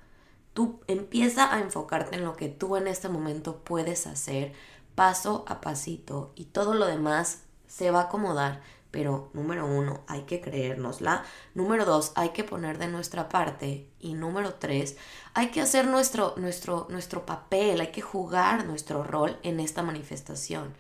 Tú 0.54 0.82
empieza 0.88 1.54
a 1.54 1.60
enfocarte 1.60 2.16
en 2.16 2.26
lo 2.26 2.36
que 2.36 2.50
tú 2.50 2.76
en 2.76 2.88
este 2.88 3.10
momento 3.10 3.64
puedes 3.64 4.08
hacer 4.08 4.54
paso 4.96 5.46
a 5.48 5.62
pasito 5.62 6.34
y 6.36 6.46
todo 6.46 6.74
lo 6.74 6.86
demás 6.86 7.44
se 7.68 7.92
va 7.92 8.02
a 8.02 8.04
acomodar. 8.04 8.62
Pero 8.92 9.30
número 9.34 9.68
uno, 9.68 10.02
hay 10.08 10.24
que 10.24 10.42
creérnosla. 10.42 11.24
Número 11.54 11.86
dos, 11.86 12.12
hay 12.16 12.30
que 12.30 12.44
poner 12.44 12.80
de 12.80 12.88
nuestra 12.88 13.30
parte. 13.30 13.88
Y 14.00 14.16
número 14.16 14.56
tres, 14.56 14.98
hay 15.36 15.52
que 15.52 15.62
hacer 15.62 15.86
nuestro, 15.86 16.34
nuestro, 16.38 16.88
nuestro 16.90 17.24
papel, 17.26 17.82
hay 17.82 17.92
que 17.92 18.02
jugar 18.02 18.66
nuestro 18.66 19.04
rol 19.04 19.38
en 19.44 19.60
esta 19.60 19.84
manifestación 19.84 20.74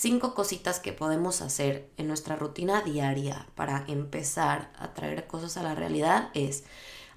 cinco 0.00 0.34
cositas 0.34 0.80
que 0.80 0.94
podemos 0.94 1.42
hacer 1.42 1.90
en 1.98 2.08
nuestra 2.08 2.34
rutina 2.34 2.80
diaria 2.80 3.46
para 3.54 3.84
empezar 3.86 4.72
a 4.78 4.94
traer 4.94 5.26
cosas 5.26 5.58
a 5.58 5.62
la 5.62 5.74
realidad 5.74 6.30
es 6.32 6.64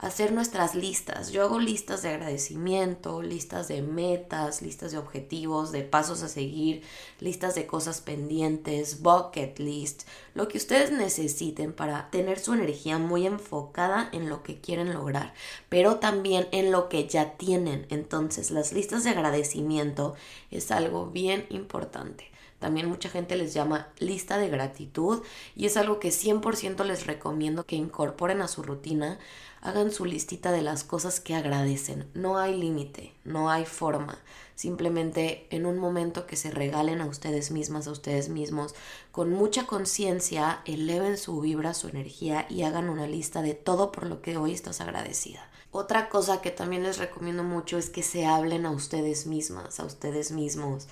hacer 0.04 0.34
nuestras 0.34 0.76
listas. 0.76 1.32
Yo 1.32 1.44
hago 1.44 1.60
listas 1.60 2.02
de 2.02 2.10
agradecimiento, 2.10 3.22
listas 3.22 3.70
de 3.70 3.82
metas, 3.82 4.62
listas 4.62 4.92
de 4.92 4.98
objetivos, 4.98 5.72
de 5.72 5.82
pasos 5.82 6.24
a 6.24 6.28
seguir, 6.28 6.84
listas 7.22 7.56
de 7.56 7.66
cosas 7.66 8.02
pendientes, 8.02 9.02
bucket 9.02 9.58
list, 9.60 10.04
lo 10.36 10.50
que 10.50 10.58
ustedes 10.58 10.92
necesiten 10.92 11.72
para 11.72 12.10
tener 12.10 12.38
su 12.40 12.54
energía 12.54 12.98
muy 12.98 13.26
enfocada 13.26 14.10
en 14.12 14.28
lo 14.28 14.44
que 14.44 14.60
quieren 14.60 14.94
lograr, 14.94 15.34
pero 15.70 15.96
también 16.00 16.50
en 16.52 16.74
lo 16.74 16.90
que 16.90 17.08
ya 17.08 17.38
tienen. 17.38 17.88
Entonces, 17.90 18.52
las 18.52 18.74
listas 18.74 19.06
de 19.06 19.12
agradecimiento 19.12 20.16
es 20.52 20.70
algo 20.72 21.06
bien 21.06 21.46
importante. 21.50 22.34
También 22.64 22.88
mucha 22.88 23.10
gente 23.10 23.36
les 23.36 23.54
llama 23.54 23.90
lista 24.00 24.38
de 24.38 24.48
gratitud 24.48 25.22
y 25.54 25.66
es 25.66 25.76
algo 25.76 26.00
que 26.00 26.12
100% 26.12 26.86
les 26.86 27.06
recomiendo 27.06 27.66
que 27.66 27.76
incorporen 27.76 28.42
a 28.42 28.48
su 28.48 28.64
rutina. 28.64 29.20
Hagan 29.64 29.92
su 29.92 30.06
listita 30.06 30.52
de 30.52 30.62
las 30.62 30.84
cosas 30.84 31.20
que 31.20 31.34
agradecen. 31.34 32.08
No 32.14 32.38
hay 32.38 32.56
límite, 32.56 33.16
no 33.24 33.50
hay 33.50 33.66
forma. 33.66 34.20
Simplemente 34.56 35.48
en 35.50 35.66
un 35.66 35.80
momento 35.80 36.28
que 36.28 36.36
se 36.36 36.52
regalen 36.52 37.02
a 37.02 37.06
ustedes 37.06 37.50
mismas, 37.50 37.88
a 37.88 37.92
ustedes 37.92 38.30
mismos, 38.30 38.76
con 39.12 39.32
mucha 39.32 39.66
conciencia, 39.66 40.62
eleven 40.66 41.18
su 41.18 41.42
vibra, 41.42 41.74
su 41.74 41.88
energía 41.88 42.46
y 42.50 42.64
hagan 42.64 42.90
una 42.90 43.08
lista 43.08 43.42
de 43.42 43.56
todo 43.56 43.92
por 43.92 44.06
lo 44.06 44.22
que 44.22 44.38
hoy 44.38 44.52
estás 44.54 44.82
agradecida. 44.82 45.50
Otra 45.72 46.10
cosa 46.10 46.42
que 46.42 46.52
también 46.52 46.84
les 46.84 47.00
recomiendo 47.00 47.44
mucho 47.44 47.80
es 47.80 47.90
que 47.90 48.04
se 48.04 48.28
hablen 48.28 48.68
a 48.68 48.72
ustedes 48.72 49.26
mismas, 49.26 49.80
a 49.80 49.86
ustedes 49.86 50.32
mismos 50.32 50.88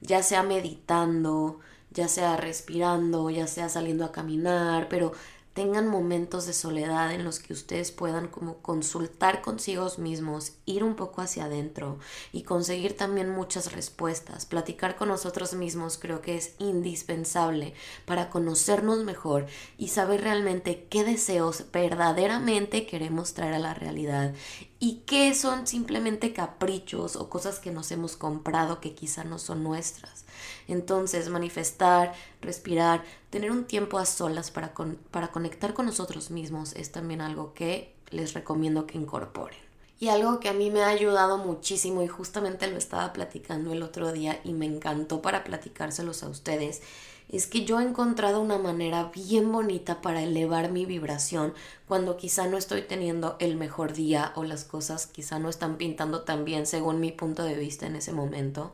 ya 0.00 0.22
sea 0.22 0.42
meditando, 0.42 1.60
ya 1.90 2.08
sea 2.08 2.36
respirando, 2.36 3.30
ya 3.30 3.46
sea 3.46 3.68
saliendo 3.68 4.04
a 4.04 4.12
caminar, 4.12 4.88
pero 4.88 5.12
tengan 5.54 5.88
momentos 5.88 6.46
de 6.46 6.52
soledad 6.52 7.12
en 7.12 7.24
los 7.24 7.38
que 7.40 7.52
ustedes 7.52 7.90
puedan 7.90 8.28
como 8.28 8.58
consultar 8.58 9.42
consigo 9.42 9.80
mismos, 9.98 10.52
ir 10.66 10.84
un 10.84 10.94
poco 10.94 11.22
hacia 11.22 11.46
adentro 11.46 11.98
y 12.32 12.42
conseguir 12.42 12.96
también 12.96 13.30
muchas 13.30 13.72
respuestas. 13.72 14.46
Platicar 14.46 14.96
con 14.96 15.08
nosotros 15.08 15.54
mismos 15.54 15.98
creo 15.98 16.20
que 16.20 16.36
es 16.36 16.54
indispensable 16.58 17.74
para 18.04 18.30
conocernos 18.30 19.04
mejor 19.04 19.46
y 19.78 19.88
saber 19.88 20.22
realmente 20.22 20.86
qué 20.90 21.04
deseos 21.04 21.64
verdaderamente 21.72 22.86
queremos 22.86 23.34
traer 23.34 23.54
a 23.54 23.58
la 23.58 23.74
realidad 23.74 24.34
y 24.82 25.02
qué 25.04 25.34
son 25.34 25.66
simplemente 25.66 26.32
caprichos 26.32 27.14
o 27.14 27.28
cosas 27.28 27.58
que 27.58 27.70
nos 27.70 27.92
hemos 27.92 28.16
comprado 28.16 28.80
que 28.80 28.94
quizá 28.94 29.24
no 29.24 29.38
son 29.38 29.62
nuestras. 29.62 30.24
Entonces, 30.68 31.28
manifestar, 31.28 32.14
respirar, 32.40 33.04
tener 33.28 33.50
un 33.50 33.66
tiempo 33.66 33.98
a 33.98 34.06
solas 34.06 34.50
para, 34.50 34.72
para 35.10 35.28
conectar 35.28 35.74
con 35.74 35.84
nosotros 35.84 36.30
mismos 36.30 36.72
es 36.72 36.92
también 36.92 37.20
algo 37.20 37.52
que 37.52 37.94
les 38.08 38.32
recomiendo 38.32 38.86
que 38.86 38.96
incorporen. 38.96 39.58
Y 39.98 40.08
algo 40.08 40.40
que 40.40 40.48
a 40.48 40.54
mí 40.54 40.70
me 40.70 40.82
ha 40.82 40.88
ayudado 40.88 41.36
muchísimo 41.36 42.02
y 42.02 42.08
justamente 42.08 42.66
lo 42.66 42.78
estaba 42.78 43.12
platicando 43.12 43.74
el 43.74 43.82
otro 43.82 44.12
día 44.12 44.40
y 44.44 44.54
me 44.54 44.64
encantó 44.64 45.20
para 45.20 45.44
platicárselos 45.44 46.22
a 46.22 46.30
ustedes 46.30 46.80
es 47.32 47.46
que 47.46 47.64
yo 47.64 47.80
he 47.80 47.84
encontrado 47.84 48.40
una 48.40 48.58
manera 48.58 49.10
bien 49.14 49.52
bonita 49.52 50.02
para 50.02 50.22
elevar 50.22 50.72
mi 50.72 50.84
vibración 50.84 51.54
cuando 51.86 52.16
quizá 52.16 52.46
no 52.46 52.56
estoy 52.56 52.82
teniendo 52.82 53.36
el 53.38 53.56
mejor 53.56 53.92
día 53.92 54.32
o 54.34 54.44
las 54.44 54.64
cosas 54.64 55.06
quizá 55.06 55.38
no 55.38 55.48
están 55.48 55.76
pintando 55.76 56.22
tan 56.22 56.44
bien 56.44 56.66
según 56.66 57.00
mi 57.00 57.12
punto 57.12 57.44
de 57.44 57.54
vista 57.54 57.86
en 57.86 57.96
ese 57.96 58.12
momento. 58.12 58.72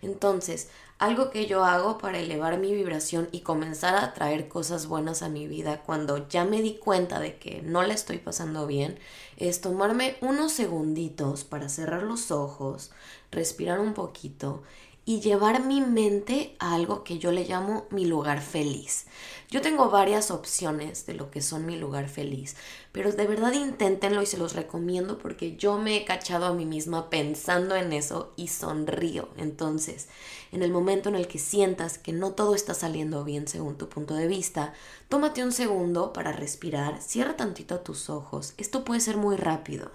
Entonces, 0.00 0.68
algo 0.98 1.30
que 1.30 1.46
yo 1.46 1.64
hago 1.64 1.98
para 1.98 2.18
elevar 2.18 2.58
mi 2.58 2.74
vibración 2.74 3.28
y 3.30 3.40
comenzar 3.40 3.94
a 3.96 4.14
traer 4.14 4.48
cosas 4.48 4.86
buenas 4.86 5.22
a 5.22 5.28
mi 5.28 5.46
vida 5.46 5.82
cuando 5.82 6.28
ya 6.28 6.44
me 6.44 6.62
di 6.62 6.76
cuenta 6.76 7.20
de 7.20 7.36
que 7.38 7.62
no 7.62 7.82
la 7.82 7.94
estoy 7.94 8.18
pasando 8.18 8.66
bien 8.66 8.98
es 9.36 9.60
tomarme 9.60 10.16
unos 10.20 10.52
segunditos 10.52 11.44
para 11.44 11.68
cerrar 11.68 12.02
los 12.02 12.30
ojos, 12.30 12.90
respirar 13.30 13.80
un 13.80 13.94
poquito 13.94 14.62
y 15.08 15.20
llevar 15.20 15.64
mi 15.64 15.80
mente 15.80 16.54
a 16.58 16.74
algo 16.74 17.02
que 17.02 17.18
yo 17.18 17.32
le 17.32 17.46
llamo 17.46 17.86
mi 17.88 18.04
lugar 18.04 18.42
feliz. 18.42 19.06
Yo 19.50 19.62
tengo 19.62 19.88
varias 19.88 20.30
opciones 20.30 21.06
de 21.06 21.14
lo 21.14 21.30
que 21.30 21.40
son 21.40 21.64
mi 21.64 21.76
lugar 21.76 22.10
feliz, 22.10 22.56
pero 22.92 23.10
de 23.10 23.26
verdad 23.26 23.54
inténtenlo 23.54 24.20
y 24.20 24.26
se 24.26 24.36
los 24.36 24.54
recomiendo 24.54 25.16
porque 25.16 25.56
yo 25.56 25.78
me 25.78 25.96
he 25.96 26.04
cachado 26.04 26.44
a 26.44 26.52
mí 26.52 26.66
misma 26.66 27.08
pensando 27.08 27.74
en 27.74 27.94
eso 27.94 28.34
y 28.36 28.48
sonrío. 28.48 29.30
Entonces, 29.38 30.08
en 30.52 30.62
el 30.62 30.72
momento 30.72 31.08
en 31.08 31.14
el 31.14 31.26
que 31.26 31.38
sientas 31.38 31.96
que 31.96 32.12
no 32.12 32.32
todo 32.32 32.54
está 32.54 32.74
saliendo 32.74 33.24
bien 33.24 33.48
según 33.48 33.78
tu 33.78 33.88
punto 33.88 34.12
de 34.12 34.26
vista, 34.26 34.74
tómate 35.08 35.42
un 35.42 35.52
segundo 35.52 36.12
para 36.12 36.32
respirar, 36.32 37.00
cierra 37.00 37.34
tantito 37.34 37.80
tus 37.80 38.10
ojos. 38.10 38.52
Esto 38.58 38.84
puede 38.84 39.00
ser 39.00 39.16
muy 39.16 39.36
rápido. 39.36 39.90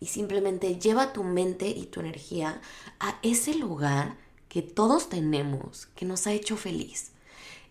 Y 0.00 0.06
simplemente 0.06 0.80
lleva 0.80 1.12
tu 1.12 1.22
mente 1.22 1.68
y 1.68 1.86
tu 1.86 2.00
energía 2.00 2.60
a 2.98 3.16
ese 3.22 3.54
lugar 3.54 4.16
que 4.50 4.60
todos 4.60 5.08
tenemos 5.08 5.86
que 5.94 6.04
nos 6.04 6.26
ha 6.26 6.32
hecho 6.32 6.58
feliz. 6.58 7.12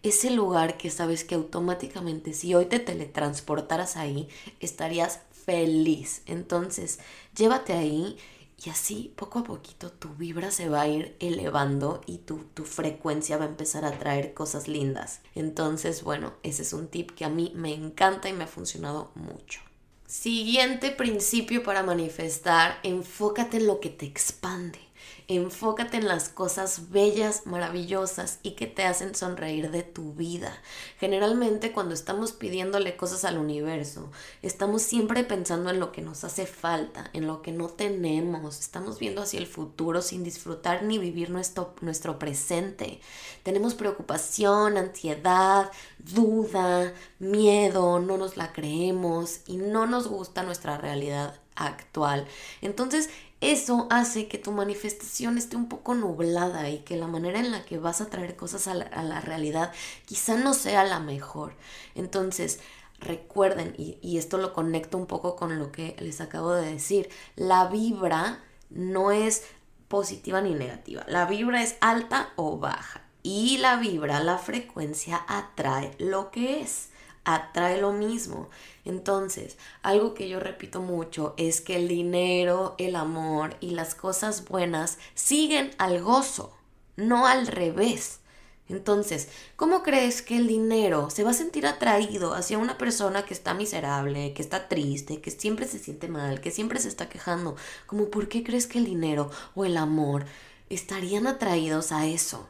Ese 0.02 0.32
lugar 0.32 0.78
que 0.78 0.90
sabes 0.90 1.26
que 1.26 1.36
automáticamente 1.36 2.34
si 2.34 2.56
hoy 2.56 2.66
te 2.66 2.80
teletransportaras 2.80 3.98
ahí, 3.98 4.30
estarías 4.62 5.20
feliz. 5.46 6.22
Entonces, 6.26 7.00
llévate 7.36 7.74
ahí 7.74 8.18
y 8.66 8.70
así 8.70 9.14
poco 9.18 9.40
a 9.40 9.44
poquito 9.44 9.92
tu 9.92 10.10
vibra 10.16 10.52
se 10.52 10.70
va 10.70 10.82
a 10.82 10.88
ir 10.88 11.18
elevando 11.20 12.02
y 12.06 12.20
tu, 12.20 12.46
tu 12.54 12.64
frecuencia 12.64 13.38
va 13.38 13.44
a 13.44 13.50
empezar 13.50 13.84
a 13.84 14.00
traer 14.00 14.34
cosas 14.34 14.70
lindas. 14.70 15.20
Entonces, 15.36 16.02
bueno, 16.04 16.34
ese 16.44 16.62
es 16.62 16.72
un 16.72 16.88
tip 16.88 17.12
que 17.12 17.26
a 17.26 17.30
mí 17.30 17.52
me 17.56 17.74
encanta 17.74 18.30
y 18.30 18.34
me 18.34 18.46
ha 18.46 18.48
funcionado 18.48 19.12
mucho. 19.16 19.60
Siguiente 20.08 20.92
principio 20.92 21.62
para 21.62 21.84
manifestar, 21.84 22.80
enfócate 22.84 23.58
en 23.58 23.68
lo 23.68 23.82
que 23.82 23.90
te 23.90 24.06
expande. 24.06 24.80
Enfócate 25.28 25.98
en 25.98 26.08
las 26.08 26.30
cosas 26.30 26.90
bellas, 26.90 27.46
maravillosas 27.46 28.40
y 28.42 28.52
que 28.52 28.68
te 28.68 28.84
hacen 28.84 29.14
sonreír 29.14 29.70
de 29.72 29.84
tu 29.84 30.14
vida. 30.14 30.52
Generalmente 31.00 31.72
cuando 31.72 31.94
estamos 31.94 32.32
pidiéndole 32.32 32.98
cosas 32.98 33.26
al 33.26 33.38
universo, 33.38 34.12
estamos 34.42 34.82
siempre 34.82 35.24
pensando 35.24 35.70
en 35.70 35.80
lo 35.80 35.92
que 35.92 36.02
nos 36.02 36.24
hace 36.24 36.46
falta, 36.46 37.10
en 37.14 37.28
lo 37.28 37.42
que 37.42 37.52
no 37.52 37.68
tenemos. 37.68 38.60
Estamos 38.60 39.00
viendo 39.00 39.22
hacia 39.22 39.40
el 39.40 39.48
futuro 39.48 40.02
sin 40.02 40.24
disfrutar 40.24 40.84
ni 40.84 40.98
vivir 40.98 41.30
nuestro, 41.30 41.76
nuestro 41.82 42.18
presente. 42.18 43.00
Tenemos 43.44 43.76
preocupación, 43.76 44.78
ansiedad, 44.78 45.72
duda, 46.00 46.94
miedo, 47.20 48.00
no 48.00 48.18
nos 48.18 48.38
la 48.38 48.52
creemos 48.52 49.42
y 49.46 49.58
no 49.58 49.86
nos 49.86 50.08
gusta 50.08 50.44
nuestra 50.44 50.78
realidad 50.78 51.40
actual. 51.56 52.26
Entonces, 52.62 53.10
eso 53.42 53.88
hace 53.90 54.28
que 54.28 54.38
tu 54.38 54.52
manifestación 54.52 55.38
esté 55.38 55.56
un 55.56 55.70
poco 55.70 55.96
nublada 55.96 56.70
y 56.70 56.80
que 56.80 56.98
la 56.98 57.08
manera 57.08 57.40
en 57.40 57.52
la 57.52 57.64
que 57.64 57.78
vas 57.78 58.02
a 58.02 58.10
traer 58.10 58.36
cosas 58.36 58.68
a 58.68 58.74
la, 58.74 59.22
realidad 59.22 59.72
quizá 60.06 60.36
no 60.36 60.54
sea 60.54 60.84
la 60.84 61.00
mejor. 61.00 61.54
Entonces, 61.96 62.60
recuerden, 63.00 63.74
y, 63.78 63.98
y 64.02 64.18
esto 64.18 64.38
lo 64.38 64.54
conecto 64.54 64.98
un 64.98 65.06
poco 65.06 65.36
con 65.38 65.58
lo 65.58 65.72
que 65.72 65.96
les 66.00 66.20
acabo 66.20 66.52
de 66.52 66.74
decir, 66.74 67.10
la 67.36 67.68
vibra 67.68 68.44
no 68.70 69.12
es 69.12 69.44
positiva 69.88 70.42
ni 70.42 70.54
negativa, 70.54 71.06
la 71.08 71.26
vibra 71.26 71.64
es 71.64 71.78
alta 71.80 72.34
o 72.36 72.58
baja. 72.58 73.02
Y 73.24 73.58
la 73.58 73.76
vibra, 73.78 74.22
la 74.22 74.38
frecuencia 74.38 75.24
atrae 75.28 75.94
lo 75.98 76.32
que 76.32 76.62
es 76.62 76.90
atrae 77.24 77.80
lo 77.80 77.92
mismo. 77.92 78.50
Entonces, 78.86 79.58
algo 79.84 80.14
que 80.14 80.30
yo 80.30 80.40
repito 80.40 80.82
mucho 80.82 81.34
es 81.38 81.62
que 81.62 81.76
el 81.76 81.88
dinero, 81.88 82.76
el 82.78 82.96
amor 82.96 83.58
y 83.60 83.72
las 83.72 83.96
cosas 83.96 84.46
buenas 84.46 84.98
siguen 85.14 85.72
al 85.78 86.02
gozo, 86.02 86.58
no 86.96 87.28
al 87.28 87.48
revés. 87.48 88.20
Entonces, 88.70 89.30
¿cómo 89.56 89.82
crees 89.82 90.22
que 90.22 90.38
el 90.38 90.48
dinero 90.48 91.10
se 91.10 91.24
va 91.24 91.32
a 91.32 91.34
sentir 91.34 91.66
atraído 91.66 92.36
hacia 92.36 92.60
una 92.60 92.78
persona 92.78 93.26
que 93.26 93.34
está 93.34 93.56
miserable, 93.56 94.34
que 94.34 94.44
está 94.44 94.70
triste, 94.70 95.22
que 95.22 95.32
siempre 95.32 95.68
se 95.68 95.80
siente 95.80 96.08
mal, 96.08 96.40
que 96.40 96.52
siempre 96.52 96.80
se 96.80 96.88
está 96.88 97.10
quejando? 97.10 97.56
¿Cómo 97.88 98.10
por 98.10 98.30
qué 98.30 98.44
crees 98.44 98.68
que 98.68 98.78
el 98.78 98.86
dinero 98.86 99.32
o 99.56 99.66
el 99.66 99.76
amor 99.76 100.26
estarían 100.70 101.26
atraídos 101.26 101.92
a 101.92 102.06
eso? 102.06 102.48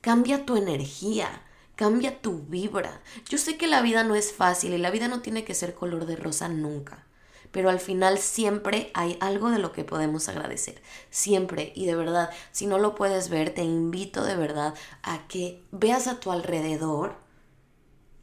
Cambia 0.00 0.44
tu 0.44 0.56
energía. 0.56 1.42
Cambia 1.80 2.20
tu 2.20 2.42
vibra. 2.42 3.00
Yo 3.26 3.38
sé 3.38 3.56
que 3.56 3.66
la 3.66 3.80
vida 3.80 4.04
no 4.04 4.14
es 4.14 4.34
fácil 4.34 4.74
y 4.74 4.76
la 4.76 4.90
vida 4.90 5.08
no 5.08 5.22
tiene 5.22 5.44
que 5.44 5.54
ser 5.54 5.74
color 5.74 6.04
de 6.04 6.14
rosa 6.14 6.46
nunca. 6.46 7.06
Pero 7.52 7.70
al 7.70 7.80
final 7.80 8.18
siempre 8.18 8.90
hay 8.92 9.16
algo 9.18 9.48
de 9.48 9.60
lo 9.60 9.72
que 9.72 9.82
podemos 9.82 10.28
agradecer. 10.28 10.82
Siempre. 11.08 11.72
Y 11.74 11.86
de 11.86 11.94
verdad, 11.94 12.28
si 12.52 12.66
no 12.66 12.76
lo 12.78 12.94
puedes 12.94 13.30
ver, 13.30 13.54
te 13.54 13.62
invito 13.62 14.24
de 14.24 14.36
verdad 14.36 14.74
a 15.02 15.26
que 15.26 15.64
veas 15.70 16.06
a 16.06 16.20
tu 16.20 16.30
alrededor 16.30 17.16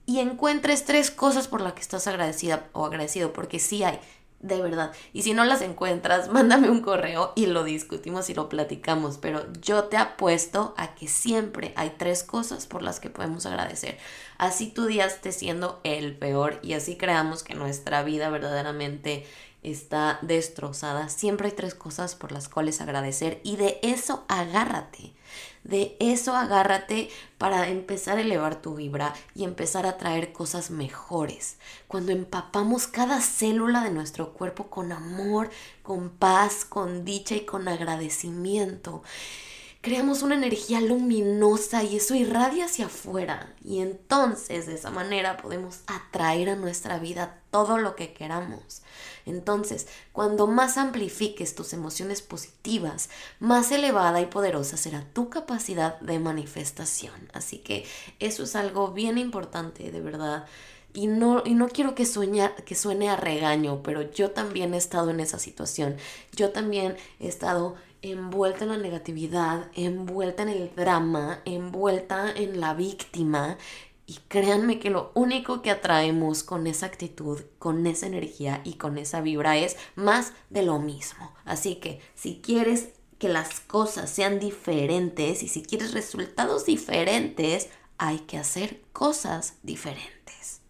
y 0.05 0.19
encuentres 0.19 0.85
tres 0.85 1.09
cosas 1.09 1.47
por 1.47 1.61
las 1.61 1.73
que 1.73 1.81
estás 1.81 2.05
agradecida 2.05 2.69
o 2.73 2.85
agradecido. 2.85 3.33
Porque 3.33 3.57
sí 3.57 3.83
hay 3.83 3.99
de 4.39 4.61
verdad. 4.61 4.91
Y 5.13 5.23
si 5.23 5.33
no 5.33 5.45
las 5.45 5.61
encuentras, 5.61 6.29
mándame 6.31 6.69
un 6.69 6.81
correo 6.81 7.33
y 7.35 7.47
lo 7.47 7.63
discutimos 7.63 8.29
y 8.29 8.33
lo 8.33 8.49
platicamos. 8.49 9.17
Pero 9.17 9.45
yo 9.61 9.85
te 9.85 9.97
apuesto 9.97 10.73
a 10.77 10.95
que 10.95 11.07
siempre 11.07 11.73
hay 11.75 11.95
tres 11.97 12.23
cosas 12.23 12.67
por 12.67 12.81
las 12.81 12.99
que 12.99 13.09
podemos 13.09 13.45
agradecer. 13.45 13.97
Así 14.37 14.67
tu 14.67 14.85
día 14.85 15.05
esté 15.05 15.31
siendo 15.31 15.79
el 15.83 16.15
peor 16.15 16.59
y 16.61 16.73
así 16.73 16.97
creamos 16.97 17.43
que 17.43 17.55
nuestra 17.55 18.03
vida 18.03 18.29
verdaderamente 18.29 19.25
está 19.63 20.19
destrozada, 20.21 21.09
siempre 21.09 21.47
hay 21.49 21.53
tres 21.53 21.73
cosas 21.73 22.15
por 22.15 22.31
las 22.31 22.47
cuales 22.47 22.79
agradecer 22.79 23.41
y 23.43 23.57
de 23.57 23.79
eso 23.81 24.23
agárrate. 24.27 25.13
De 25.67 25.97
eso 25.99 26.33
agárrate 26.33 27.09
para 27.37 27.67
empezar 27.67 28.17
a 28.17 28.21
elevar 28.21 28.61
tu 28.61 28.75
vibra 28.75 29.13
y 29.35 29.43
empezar 29.43 29.85
a 29.85 29.97
traer 29.97 30.31
cosas 30.31 30.71
mejores. 30.71 31.57
Cuando 31.89 32.13
empapamos 32.13 32.87
cada 32.87 33.19
célula 33.19 33.83
de 33.83 33.91
nuestro 33.91 34.31
cuerpo 34.31 34.67
con 34.67 34.93
amor, 34.93 35.49
con 35.83 36.09
paz, 36.09 36.63
con 36.63 37.03
dicha 37.03 37.35
y 37.35 37.41
con 37.41 37.67
agradecimiento 37.67 39.03
creamos 39.87 40.21
una 40.21 40.35
energía 40.35 40.81
luminosa 40.81 41.81
y 41.81 41.95
eso 41.95 42.13
irradia 42.13 42.65
hacia 42.65 42.87
afuera. 42.87 43.53
Y 43.63 43.79
entonces 43.79 44.65
de 44.65 44.73
esa 44.73 44.91
manera 44.91 45.37
podemos 45.37 45.79
atraer 45.87 46.49
a 46.49 46.55
nuestra 46.57 46.99
vida 46.99 47.39
todo 47.51 47.77
lo 47.77 47.95
que 47.95 48.11
queramos. 48.11 48.81
Entonces, 49.25 49.87
cuando 50.11 50.45
más 50.45 50.77
amplifiques 50.77 51.55
tus 51.55 51.71
emociones 51.71 52.21
positivas, 52.21 53.09
más 53.39 53.71
elevada 53.71 54.19
y 54.19 54.25
poderosa 54.25 54.75
será 54.75 55.05
tu 55.13 55.29
capacidad 55.29 55.97
de 56.01 56.19
manifestación. 56.19 57.29
Así 57.31 57.59
que 57.59 57.85
eso 58.19 58.43
es 58.43 58.57
algo 58.57 58.91
bien 58.91 59.17
importante, 59.17 59.89
de 59.89 60.01
verdad. 60.01 60.47
Y 60.93 61.07
no, 61.07 61.43
y 61.45 61.53
no 61.53 61.69
quiero 61.69 61.95
que, 61.95 62.05
que 62.65 62.75
suene 62.75 63.09
a 63.09 63.15
regaño, 63.15 63.83
pero 63.83 64.11
yo 64.11 64.31
también 64.31 64.73
he 64.73 64.77
estado 64.77 65.11
en 65.11 65.21
esa 65.21 65.39
situación. 65.39 65.95
Yo 66.35 66.49
también 66.49 66.97
he 67.21 67.29
estado 67.29 67.75
envuelta 68.01 68.63
en 68.63 68.69
la 68.69 68.77
negatividad, 68.77 69.69
envuelta 69.73 70.43
en 70.43 70.49
el 70.49 70.75
drama, 70.75 71.41
envuelta 71.45 72.31
en 72.31 72.59
la 72.59 72.73
víctima. 72.73 73.57
Y 74.05 74.19
créanme 74.29 74.79
que 74.79 74.89
lo 74.89 75.11
único 75.15 75.61
que 75.61 75.69
atraemos 75.69 76.43
con 76.43 76.65
esa 76.65 76.85
actitud, 76.85 77.41
con 77.59 77.85
esa 77.85 78.07
energía 78.07 78.61
y 78.63 78.75
con 78.75 78.97
esa 78.97 79.19
vibra 79.19 79.57
es 79.57 79.75
más 79.95 80.31
de 80.49 80.63
lo 80.63 80.79
mismo. 80.79 81.33
Así 81.43 81.75
que 81.75 81.99
si 82.15 82.39
quieres 82.41 82.89
que 83.19 83.27
las 83.27 83.59
cosas 83.59 84.09
sean 84.09 84.39
diferentes 84.39 85.43
y 85.43 85.49
si 85.49 85.63
quieres 85.63 85.93
resultados 85.93 86.65
diferentes, 86.65 87.69
hay 87.97 88.19
que 88.19 88.37
hacer 88.37 88.81
cosas 88.93 89.55
diferentes. 89.63 90.61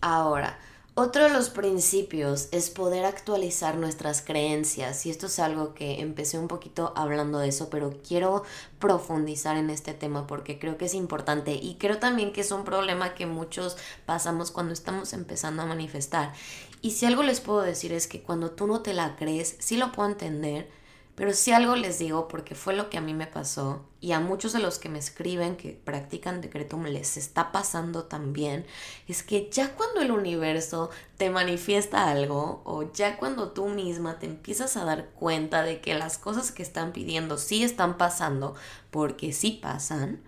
Ahora, 0.00 0.58
otro 0.94 1.24
de 1.24 1.30
los 1.30 1.48
principios 1.48 2.48
es 2.52 2.68
poder 2.68 3.06
actualizar 3.06 3.76
nuestras 3.76 4.20
creencias 4.20 5.06
y 5.06 5.10
esto 5.10 5.26
es 5.26 5.38
algo 5.38 5.72
que 5.72 6.00
empecé 6.00 6.38
un 6.38 6.48
poquito 6.48 6.92
hablando 6.96 7.38
de 7.38 7.48
eso, 7.48 7.70
pero 7.70 7.94
quiero 8.06 8.42
profundizar 8.78 9.56
en 9.56 9.70
este 9.70 9.94
tema 9.94 10.26
porque 10.26 10.58
creo 10.58 10.76
que 10.76 10.84
es 10.84 10.94
importante 10.94 11.54
y 11.54 11.76
creo 11.76 11.98
también 11.98 12.32
que 12.32 12.42
es 12.42 12.52
un 12.52 12.64
problema 12.64 13.14
que 13.14 13.24
muchos 13.24 13.78
pasamos 14.04 14.50
cuando 14.50 14.74
estamos 14.74 15.14
empezando 15.14 15.62
a 15.62 15.66
manifestar. 15.66 16.34
Y 16.82 16.90
si 16.90 17.06
algo 17.06 17.22
les 17.22 17.40
puedo 17.40 17.62
decir 17.62 17.92
es 17.92 18.06
que 18.06 18.22
cuando 18.22 18.50
tú 18.50 18.66
no 18.66 18.80
te 18.80 18.92
la 18.92 19.16
crees, 19.16 19.56
sí 19.60 19.78
lo 19.78 19.92
puedo 19.92 20.10
entender, 20.10 20.68
pero 21.14 21.34
si 21.34 21.52
algo 21.52 21.76
les 21.76 21.98
digo, 21.98 22.26
porque 22.26 22.54
fue 22.54 22.74
lo 22.74 22.88
que 22.88 22.96
a 22.96 23.02
mí 23.02 23.12
me 23.12 23.26
pasó, 23.26 23.84
y 24.00 24.12
a 24.12 24.20
muchos 24.20 24.54
de 24.54 24.60
los 24.60 24.78
que 24.78 24.88
me 24.88 24.98
escriben 24.98 25.56
que 25.56 25.72
practican 25.72 26.40
decretum 26.40 26.84
les 26.86 27.18
está 27.18 27.52
pasando 27.52 28.04
también, 28.04 28.64
es 29.08 29.22
que 29.22 29.50
ya 29.52 29.74
cuando 29.74 30.00
el 30.00 30.10
universo 30.10 30.90
te 31.18 31.28
manifiesta 31.28 32.10
algo, 32.10 32.62
o 32.64 32.90
ya 32.92 33.18
cuando 33.18 33.52
tú 33.52 33.68
misma 33.68 34.18
te 34.18 34.26
empiezas 34.26 34.76
a 34.76 34.84
dar 34.84 35.10
cuenta 35.10 35.62
de 35.62 35.82
que 35.82 35.94
las 35.94 36.16
cosas 36.16 36.50
que 36.50 36.62
están 36.62 36.92
pidiendo 36.92 37.36
sí 37.36 37.62
están 37.62 37.98
pasando, 37.98 38.54
porque 38.90 39.32
sí 39.34 39.58
pasan, 39.62 40.22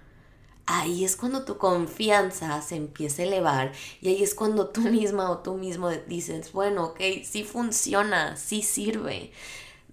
ahí 0.66 1.04
es 1.04 1.16
cuando 1.16 1.44
tu 1.46 1.56
confianza 1.56 2.60
se 2.60 2.76
empieza 2.76 3.22
a 3.22 3.26
elevar 3.26 3.72
y 4.00 4.08
ahí 4.08 4.22
es 4.22 4.34
cuando 4.34 4.68
tú 4.68 4.82
misma 4.82 5.30
o 5.30 5.38
tú 5.38 5.54
mismo 5.54 5.90
dices, 5.90 6.52
bueno, 6.52 6.84
ok, 6.86 7.00
sí 7.24 7.42
funciona, 7.42 8.36
sí 8.36 8.62
sirve 8.62 9.32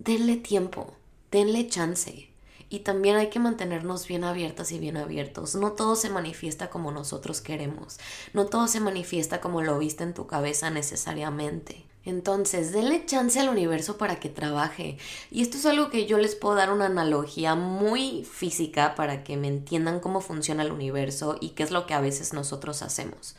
denle 0.04 0.38
tiempo, 0.38 0.96
denle 1.32 1.68
chance. 1.68 2.28
Y 2.70 2.80
también 2.80 3.18
hay 3.18 3.30
que 3.30 3.40
mantenernos 3.40 4.08
bien 4.08 4.24
abiertas 4.24 4.72
y 4.72 4.80
bien 4.80 4.98
abiertos. 4.98 5.56
No 5.56 5.74
todo 5.74 5.96
se 5.96 6.10
manifiesta 6.10 6.70
como 6.70 6.92
nosotros 6.92 7.42
queremos. 7.42 8.00
No 8.34 8.46
todo 8.46 8.68
se 8.68 8.80
manifiesta 8.80 9.42
como 9.42 9.62
lo 9.62 9.78
viste 9.78 10.04
en 10.04 10.14
tu 10.14 10.26
cabeza 10.26 10.70
necesariamente. 10.70 11.86
Entonces, 12.04 12.72
denle 12.72 13.06
chance 13.06 13.40
al 13.40 13.50
universo 13.50 13.98
para 13.98 14.20
que 14.20 14.30
trabaje. 14.30 14.98
Y 15.30 15.44
esto 15.44 15.58
es 15.58 15.66
algo 15.66 15.90
que 15.90 16.08
yo 16.08 16.18
les 16.18 16.34
puedo 16.34 16.56
dar 16.56 16.72
una 16.72 16.88
analogía 16.88 17.54
muy 17.54 18.24
física 18.24 18.96
para 18.96 19.24
que 19.24 19.38
me 19.38 19.50
entiendan 19.50 20.00
cómo 20.00 20.22
funciona 20.22 20.64
el 20.64 20.72
universo 20.72 21.38
y 21.40 21.50
qué 21.50 21.64
es 21.64 21.72
lo 21.72 21.86
que 21.86 21.94
a 21.94 22.02
veces 22.02 22.34
nosotros 22.34 22.82
hacemos. 22.82 23.36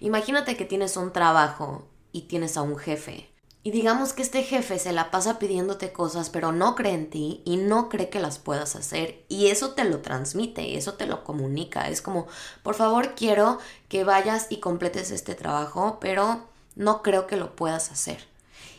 Imagínate 0.00 0.56
que 0.56 0.64
tienes 0.64 0.96
un 0.96 1.12
trabajo 1.12 1.86
y 2.12 2.22
tienes 2.22 2.56
a 2.56 2.62
un 2.62 2.78
jefe. 2.78 3.29
Y 3.62 3.72
digamos 3.72 4.14
que 4.14 4.22
este 4.22 4.42
jefe 4.42 4.78
se 4.78 4.92
la 4.92 5.10
pasa 5.10 5.38
pidiéndote 5.38 5.92
cosas, 5.92 6.30
pero 6.30 6.50
no 6.50 6.74
cree 6.74 6.94
en 6.94 7.10
ti 7.10 7.42
y 7.44 7.58
no 7.58 7.90
cree 7.90 8.08
que 8.08 8.18
las 8.18 8.38
puedas 8.38 8.74
hacer. 8.74 9.22
Y 9.28 9.48
eso 9.48 9.72
te 9.72 9.84
lo 9.84 10.00
transmite, 10.00 10.78
eso 10.78 10.94
te 10.94 11.06
lo 11.06 11.24
comunica. 11.24 11.88
Es 11.88 12.00
como, 12.00 12.26
por 12.62 12.74
favor, 12.74 13.14
quiero 13.14 13.58
que 13.88 14.02
vayas 14.04 14.46
y 14.48 14.60
completes 14.60 15.10
este 15.10 15.34
trabajo, 15.34 15.98
pero 16.00 16.48
no 16.74 17.02
creo 17.02 17.26
que 17.26 17.36
lo 17.36 17.54
puedas 17.54 17.90
hacer. 17.90 18.26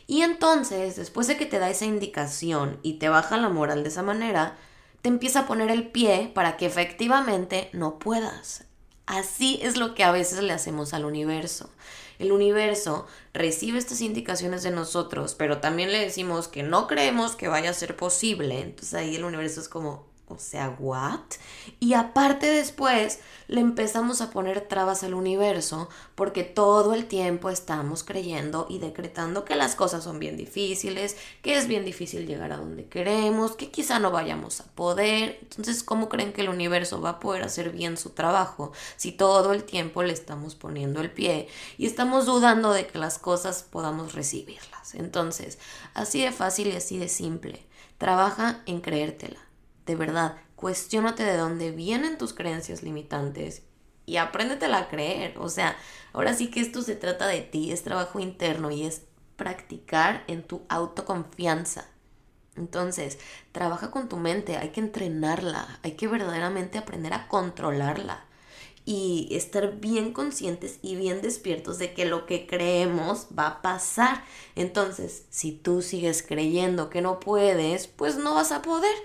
Y 0.07 0.23
entonces, 0.23 0.95
después 0.95 1.27
de 1.27 1.37
que 1.37 1.45
te 1.45 1.59
da 1.59 1.69
esa 1.69 1.85
indicación 1.85 2.79
y 2.81 2.93
te 2.93 3.07
baja 3.07 3.37
la 3.37 3.49
moral 3.49 3.83
de 3.83 3.89
esa 3.89 4.01
manera, 4.01 4.57
te 5.03 5.09
empieza 5.09 5.41
a 5.41 5.47
poner 5.47 5.69
el 5.69 5.91
pie 5.91 6.31
para 6.33 6.57
que 6.57 6.65
efectivamente 6.65 7.69
no 7.71 7.99
puedas. 7.99 8.65
Así 9.05 9.59
es 9.61 9.77
lo 9.77 9.93
que 9.93 10.03
a 10.03 10.11
veces 10.11 10.41
le 10.41 10.53
hacemos 10.53 10.93
al 10.93 11.05
universo. 11.05 11.69
El 12.21 12.31
universo 12.31 13.07
recibe 13.33 13.79
estas 13.79 13.99
indicaciones 14.01 14.61
de 14.61 14.69
nosotros, 14.69 15.33
pero 15.33 15.57
también 15.57 15.91
le 15.91 15.97
decimos 15.97 16.47
que 16.47 16.61
no 16.61 16.85
creemos 16.85 17.35
que 17.35 17.47
vaya 17.47 17.71
a 17.71 17.73
ser 17.73 17.95
posible. 17.95 18.61
Entonces 18.61 18.93
ahí 18.93 19.15
el 19.15 19.23
universo 19.23 19.59
es 19.59 19.67
como, 19.67 20.05
o 20.31 20.39
sea, 20.39 20.75
¿what? 20.79 21.19
Y 21.79 21.93
aparte 21.93 22.47
después 22.47 23.19
le 23.47 23.59
empezamos 23.59 24.21
a 24.21 24.29
poner 24.29 24.61
trabas 24.61 25.03
al 25.03 25.13
universo 25.13 25.89
porque 26.15 26.43
todo 26.43 26.93
el 26.93 27.05
tiempo 27.05 27.49
estamos 27.49 28.03
creyendo 28.03 28.65
y 28.69 28.79
decretando 28.79 29.43
que 29.43 29.55
las 29.55 29.75
cosas 29.75 30.05
son 30.05 30.19
bien 30.19 30.37
difíciles, 30.37 31.17
que 31.41 31.57
es 31.57 31.67
bien 31.67 31.83
difícil 31.83 32.27
llegar 32.27 32.53
a 32.53 32.57
donde 32.57 32.85
queremos, 32.85 33.57
que 33.57 33.69
quizá 33.69 33.99
no 33.99 34.09
vayamos 34.09 34.61
a 34.61 34.65
poder. 34.71 35.39
Entonces, 35.41 35.83
¿cómo 35.83 36.07
creen 36.07 36.31
que 36.31 36.41
el 36.41 36.49
universo 36.49 37.01
va 37.01 37.09
a 37.09 37.19
poder 37.19 37.43
hacer 37.43 37.71
bien 37.71 37.97
su 37.97 38.11
trabajo 38.11 38.71
si 38.95 39.11
todo 39.11 39.51
el 39.51 39.65
tiempo 39.65 40.01
le 40.01 40.13
estamos 40.13 40.55
poniendo 40.55 41.01
el 41.01 41.11
pie 41.11 41.49
y 41.77 41.87
estamos 41.87 42.25
dudando 42.25 42.71
de 42.71 42.87
que 42.87 42.99
las 42.99 43.19
cosas 43.19 43.63
podamos 43.63 44.13
recibirlas? 44.13 44.95
Entonces, 44.95 45.59
así 45.93 46.21
de 46.21 46.31
fácil 46.31 46.67
y 46.67 46.77
así 46.77 46.97
de 46.97 47.09
simple. 47.09 47.65
Trabaja 47.97 48.61
en 48.65 48.81
creértela 48.81 49.50
de 49.91 49.97
verdad, 49.97 50.37
cuestiónate 50.55 51.23
de 51.23 51.35
dónde 51.35 51.71
vienen 51.71 52.17
tus 52.17 52.33
creencias 52.33 52.81
limitantes 52.81 53.63
y 54.05 54.15
apréndetela 54.15 54.77
a 54.77 54.87
creer. 54.87 55.37
O 55.37 55.49
sea, 55.49 55.75
ahora 56.13 56.33
sí 56.33 56.49
que 56.49 56.61
esto 56.61 56.81
se 56.81 56.95
trata 56.95 57.27
de 57.27 57.41
ti, 57.41 57.73
es 57.73 57.83
trabajo 57.83 58.21
interno 58.21 58.71
y 58.71 58.83
es 58.83 59.01
practicar 59.35 60.23
en 60.27 60.43
tu 60.43 60.61
autoconfianza. 60.69 61.87
Entonces, 62.55 63.19
trabaja 63.51 63.91
con 63.91 64.07
tu 64.07 64.15
mente, 64.15 64.55
hay 64.55 64.69
que 64.69 64.79
entrenarla, 64.79 65.79
hay 65.83 65.97
que 65.97 66.07
verdaderamente 66.07 66.77
aprender 66.77 67.13
a 67.13 67.27
controlarla 67.27 68.25
y 68.85 69.27
estar 69.31 69.79
bien 69.79 70.11
conscientes 70.11 70.79
y 70.81 70.95
bien 70.95 71.21
despiertos 71.21 71.77
de 71.77 71.93
que 71.93 72.05
lo 72.05 72.25
que 72.25 72.47
creemos 72.47 73.27
va 73.37 73.47
a 73.47 73.61
pasar. 73.61 74.23
Entonces, 74.55 75.25
si 75.29 75.51
tú 75.51 75.81
sigues 75.81 76.23
creyendo 76.23 76.89
que 76.89 77.01
no 77.01 77.19
puedes, 77.19 77.87
pues 77.87 78.17
no 78.17 78.35
vas 78.35 78.51
a 78.51 78.61
poder. 78.61 78.95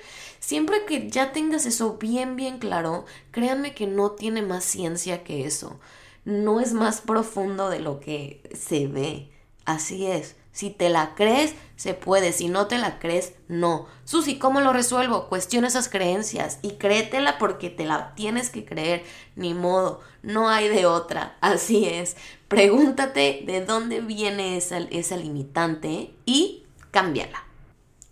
Siempre 0.47 0.85
que 0.85 1.11
ya 1.11 1.33
tengas 1.33 1.67
eso 1.67 1.95
bien, 1.95 2.37
bien 2.37 2.59
claro, 2.61 3.05
créanme 3.33 3.75
que 3.75 3.89
no 3.89 4.13
tiene 4.13 4.43
más 4.43 4.63
ciencia 4.63 5.25
que 5.25 5.45
eso. 5.45 5.81
No 6.25 6.61
es 6.61 6.73
más 6.73 7.01
profundo 7.01 7.69
de 7.69 7.81
lo 7.81 7.99
que 7.99 8.49
se 8.55 8.87
ve. 8.87 9.33
Así 9.65 10.07
es. 10.07 10.37
Si 10.53 10.71
te 10.71 10.89
la 10.89 11.17
crees, 11.17 11.57
se 11.75 11.95
puede. 11.95 12.33
Si 12.33 12.47
no 12.47 12.69
te 12.69 12.79
la 12.79 13.01
crees, 13.01 13.33
no. 13.49 13.87
Susi, 14.05 14.39
¿cómo 14.39 14.61
lo 14.61 14.73
resuelvo? 14.73 15.27
Cuestiona 15.29 15.67
esas 15.67 15.89
creencias 15.89 16.61
y 16.63 16.75
créetela 16.75 17.39
porque 17.39 17.69
te 17.69 17.85
la 17.85 18.15
tienes 18.15 18.49
que 18.49 18.65
creer. 18.65 19.03
Ni 19.35 19.53
modo, 19.53 20.01
no 20.23 20.49
hay 20.49 20.69
de 20.69 20.87
otra. 20.87 21.37
Así 21.41 21.87
es. 21.87 22.17
Pregúntate 22.47 23.43
de 23.45 23.65
dónde 23.65 24.01
viene 24.01 24.57
esa, 24.57 24.79
esa 24.79 25.17
limitante 25.17 26.15
y 26.25 26.67
cámbiala. 26.93 27.43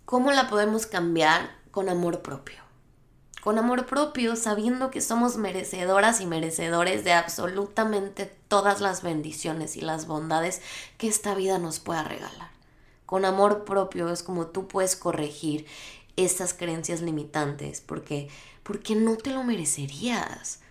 ¿Cómo 0.03 0.33
la 0.33 0.49
podemos 0.49 0.85
cambiar? 0.85 1.63
Con 1.75 1.89
amor 1.89 2.21
propio 2.21 2.55
con 3.41 3.59
amor 3.59 3.85
propio, 3.85 4.37
sabiendo 4.37 4.89
que 4.91 5.01
somos 5.01 5.35
merecedoras 5.35 6.21
y 6.21 6.25
merecedores 6.25 7.03
de 7.03 7.11
absolutamente 7.11 8.33
todas 8.47 8.79
las 8.79 9.03
bendiciones 9.03 9.75
y 9.75 9.81
las 9.81 10.07
bondades 10.07 10.61
que 10.97 11.09
esta 11.09 11.35
vida 11.35 11.59
nos 11.59 11.79
pueda 11.79 12.03
regalar. 12.03 12.49
Con 13.05 13.25
amor 13.25 13.65
propio 13.65 14.09
es 14.09 14.23
como 14.23 14.47
tú 14.47 14.69
puedes 14.69 14.95
corregir 14.95 15.67
esas 16.15 16.53
creencias 16.53 17.01
limitantes, 17.01 17.81
porque 17.81 18.29
porque 18.63 18.95
no 18.95 19.17
te 19.17 19.31
lo 19.31 19.43
merecerías. 19.43 20.61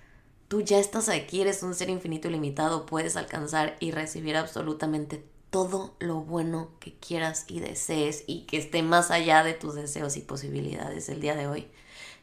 Tú 0.48 0.62
ya 0.62 0.78
estás 0.78 1.10
aquí, 1.10 1.42
eres 1.42 1.62
un 1.62 1.74
ser 1.74 1.90
infinito 1.90 2.28
y 2.28 2.32
limitado, 2.32 2.86
puedes 2.86 3.16
alcanzar 3.16 3.76
y 3.78 3.90
recibir 3.90 4.38
absolutamente 4.38 5.22
todo 5.54 5.94
lo 6.00 6.16
bueno 6.16 6.70
que 6.80 6.94
quieras 6.94 7.44
y 7.46 7.60
desees 7.60 8.24
y 8.26 8.40
que 8.40 8.56
esté 8.56 8.82
más 8.82 9.12
allá 9.12 9.44
de 9.44 9.54
tus 9.54 9.76
deseos 9.76 10.16
y 10.16 10.20
posibilidades 10.20 11.08
el 11.08 11.20
día 11.20 11.36
de 11.36 11.46
hoy. 11.46 11.68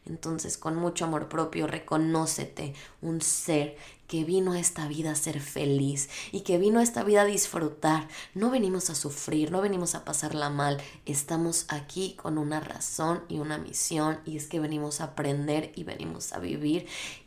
Entonces, 0.05 0.57
con 0.57 0.75
mucho 0.75 1.05
amor 1.05 1.29
propio, 1.29 1.65
reconócete 1.65 2.73
un 3.01 3.21
ser 3.21 3.77
que 4.07 4.25
vino 4.25 4.51
a 4.51 4.59
esta 4.59 4.85
vida 4.89 5.11
a 5.11 5.15
ser 5.15 5.39
feliz 5.39 6.09
y 6.33 6.41
que 6.41 6.57
vino 6.57 6.81
a 6.81 6.83
esta 6.83 7.05
vida 7.05 7.21
a 7.21 7.25
disfrutar. 7.25 8.09
No 8.33 8.49
venimos 8.49 8.89
a 8.89 8.95
sufrir, 8.95 9.49
no 9.49 9.61
venimos 9.61 9.95
a 9.95 10.03
pasarla 10.03 10.49
mal. 10.49 10.81
Estamos 11.05 11.67
aquí 11.69 12.15
con 12.17 12.37
una 12.37 12.59
razón 12.59 13.23
y 13.29 13.39
una 13.39 13.57
misión 13.57 14.19
y 14.25 14.35
es 14.35 14.47
que 14.47 14.59
venimos 14.59 14.99
a 14.99 15.05
aprender 15.05 15.71
y 15.75 15.85
venimos 15.85 16.33
a 16.33 16.39
vivir 16.39 16.85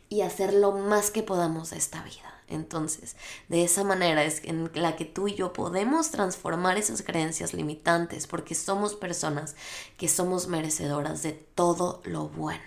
y 0.09 0.21
hacer 0.21 0.53
lo 0.53 0.71
más 0.71 1.11
que 1.11 1.23
podamos 1.23 1.71
de 1.71 1.77
esta 1.77 2.03
vida. 2.03 2.35
Entonces, 2.47 3.15
de 3.49 3.63
esa 3.63 3.83
manera 3.83 4.23
es 4.23 4.43
en 4.43 4.69
la 4.75 4.95
que 4.95 5.05
tú 5.05 5.27
y 5.27 5.35
yo 5.35 5.51
podemos 5.51 6.11
transformar 6.11 6.77
esas 6.77 7.01
creencias 7.01 7.53
limitantes 7.53 8.27
porque 8.27 8.53
somos 8.53 8.93
personas 8.93 9.55
que 9.97 10.07
somos 10.07 10.47
merecedoras 10.47 11.23
de 11.23 11.33
todo 11.33 12.01
lo 12.05 12.27
bueno. 12.29 12.61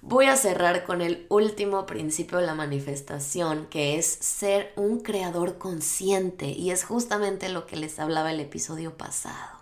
Voy 0.00 0.26
a 0.26 0.36
cerrar 0.36 0.84
con 0.84 1.02
el 1.02 1.26
último 1.28 1.84
principio 1.84 2.38
de 2.38 2.46
la 2.46 2.54
manifestación, 2.54 3.66
que 3.66 3.98
es 3.98 4.06
ser 4.06 4.72
un 4.76 5.00
creador 5.00 5.58
consciente, 5.58 6.46
y 6.46 6.70
es 6.70 6.84
justamente 6.84 7.48
lo 7.48 7.66
que 7.66 7.76
les 7.76 7.98
hablaba 7.98 8.30
el 8.30 8.38
episodio 8.38 8.96
pasado. 8.96 9.58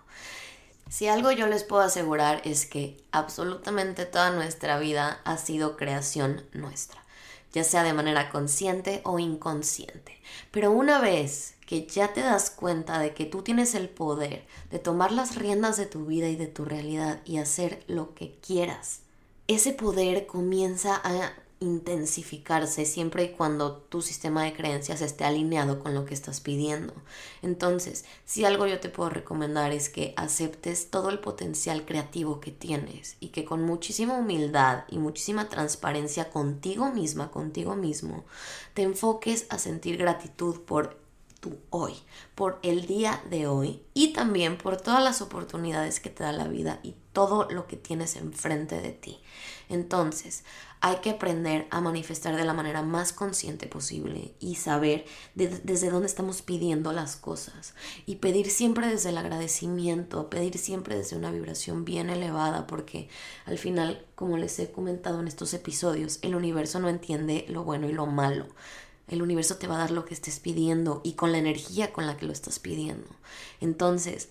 Si 0.89 1.07
algo 1.07 1.31
yo 1.31 1.47
les 1.47 1.63
puedo 1.63 1.81
asegurar 1.81 2.41
es 2.45 2.67
que 2.67 3.03
absolutamente 3.11 4.05
toda 4.05 4.29
nuestra 4.29 4.79
vida 4.79 5.19
ha 5.25 5.37
sido 5.37 5.75
creación 5.75 6.45
nuestra 6.53 7.06
ya 7.53 7.63
sea 7.63 7.83
de 7.83 7.93
manera 7.93 8.29
consciente 8.29 9.01
o 9.03 9.19
inconsciente. 9.19 10.19
Pero 10.51 10.71
una 10.71 10.99
vez 10.99 11.55
que 11.65 11.85
ya 11.85 12.13
te 12.13 12.21
das 12.21 12.49
cuenta 12.49 12.99
de 12.99 13.13
que 13.13 13.25
tú 13.25 13.41
tienes 13.41 13.75
el 13.75 13.89
poder 13.89 14.45
de 14.71 14.79
tomar 14.79 15.11
las 15.11 15.35
riendas 15.35 15.77
de 15.77 15.85
tu 15.85 16.05
vida 16.05 16.27
y 16.29 16.35
de 16.35 16.47
tu 16.47 16.65
realidad 16.65 17.21
y 17.25 17.37
hacer 17.37 17.83
lo 17.87 18.13
que 18.13 18.37
quieras, 18.45 19.01
ese 19.47 19.73
poder 19.73 20.27
comienza 20.27 20.99
a 21.03 21.33
intensificarse 21.59 22.85
siempre 22.85 23.23
y 23.23 23.29
cuando 23.29 23.77
tu 23.77 24.01
sistema 24.01 24.43
de 24.43 24.53
creencias 24.53 25.01
esté 25.01 25.23
alineado 25.25 25.79
con 25.79 25.93
lo 25.93 26.05
que 26.05 26.13
estás 26.13 26.39
pidiendo. 26.39 26.93
Entonces, 27.41 28.05
si 28.25 28.45
algo 28.45 28.67
yo 28.67 28.79
te 28.79 28.89
puedo 28.89 29.09
recomendar 29.09 29.71
es 29.71 29.89
que 29.89 30.13
aceptes 30.17 30.91
todo 30.91 31.09
el 31.09 31.19
potencial 31.19 31.85
creativo 31.85 32.39
que 32.39 32.51
tienes 32.51 33.17
y 33.19 33.29
que 33.29 33.45
con 33.45 33.63
muchísima 33.63 34.15
humildad 34.15 34.83
y 34.89 34.97
muchísima 34.99 35.49
transparencia 35.49 36.29
contigo 36.29 36.91
misma, 36.91 37.31
contigo 37.31 37.75
mismo, 37.75 38.25
te 38.73 38.83
enfoques 38.83 39.47
a 39.49 39.57
sentir 39.57 39.97
gratitud 39.97 40.61
por 40.61 40.97
tu 41.39 41.57
hoy, 41.69 41.93
por 42.35 42.59
el 42.63 42.87
día 42.87 43.21
de 43.29 43.47
hoy 43.47 43.81
y 43.93 44.13
también 44.13 44.57
por 44.57 44.77
todas 44.77 45.03
las 45.03 45.21
oportunidades 45.21 45.99
que 45.99 46.09
te 46.09 46.23
da 46.23 46.31
la 46.31 46.47
vida 46.47 46.79
y 46.83 46.95
todo 47.13 47.47
lo 47.49 47.67
que 47.67 47.77
tienes 47.77 48.15
enfrente 48.15 48.81
de 48.81 48.91
ti. 48.91 49.19
Entonces, 49.69 50.43
hay 50.79 50.97
que 50.97 51.09
aprender 51.09 51.67
a 51.71 51.81
manifestar 51.81 52.35
de 52.35 52.45
la 52.45 52.53
manera 52.53 52.83
más 52.83 53.11
consciente 53.11 53.67
posible 53.67 54.33
y 54.39 54.55
saber 54.55 55.05
desde 55.33 55.89
dónde 55.89 56.07
estamos 56.07 56.41
pidiendo 56.41 56.93
las 56.93 57.15
cosas 57.15 57.73
y 58.05 58.17
pedir 58.17 58.49
siempre 58.49 58.87
desde 58.87 59.09
el 59.09 59.17
agradecimiento, 59.17 60.29
pedir 60.29 60.57
siempre 60.57 60.95
desde 60.95 61.17
una 61.17 61.31
vibración 61.31 61.83
bien 61.83 62.09
elevada 62.09 62.67
porque 62.67 63.09
al 63.45 63.57
final, 63.57 64.05
como 64.15 64.37
les 64.37 64.57
he 64.59 64.71
comentado 64.71 65.19
en 65.19 65.27
estos 65.27 65.53
episodios, 65.53 66.19
el 66.21 66.35
universo 66.35 66.79
no 66.79 66.89
entiende 66.89 67.45
lo 67.49 67.63
bueno 67.63 67.89
y 67.89 67.93
lo 67.93 68.05
malo. 68.05 68.45
El 69.07 69.21
universo 69.21 69.55
te 69.55 69.67
va 69.67 69.75
a 69.75 69.79
dar 69.79 69.91
lo 69.91 70.05
que 70.05 70.13
estés 70.13 70.39
pidiendo 70.39 71.01
y 71.03 71.13
con 71.13 71.31
la 71.31 71.37
energía 71.37 71.93
con 71.93 72.05
la 72.05 72.17
que 72.17 72.25
lo 72.25 72.33
estás 72.33 72.59
pidiendo. 72.59 73.07
Entonces, 73.61 74.29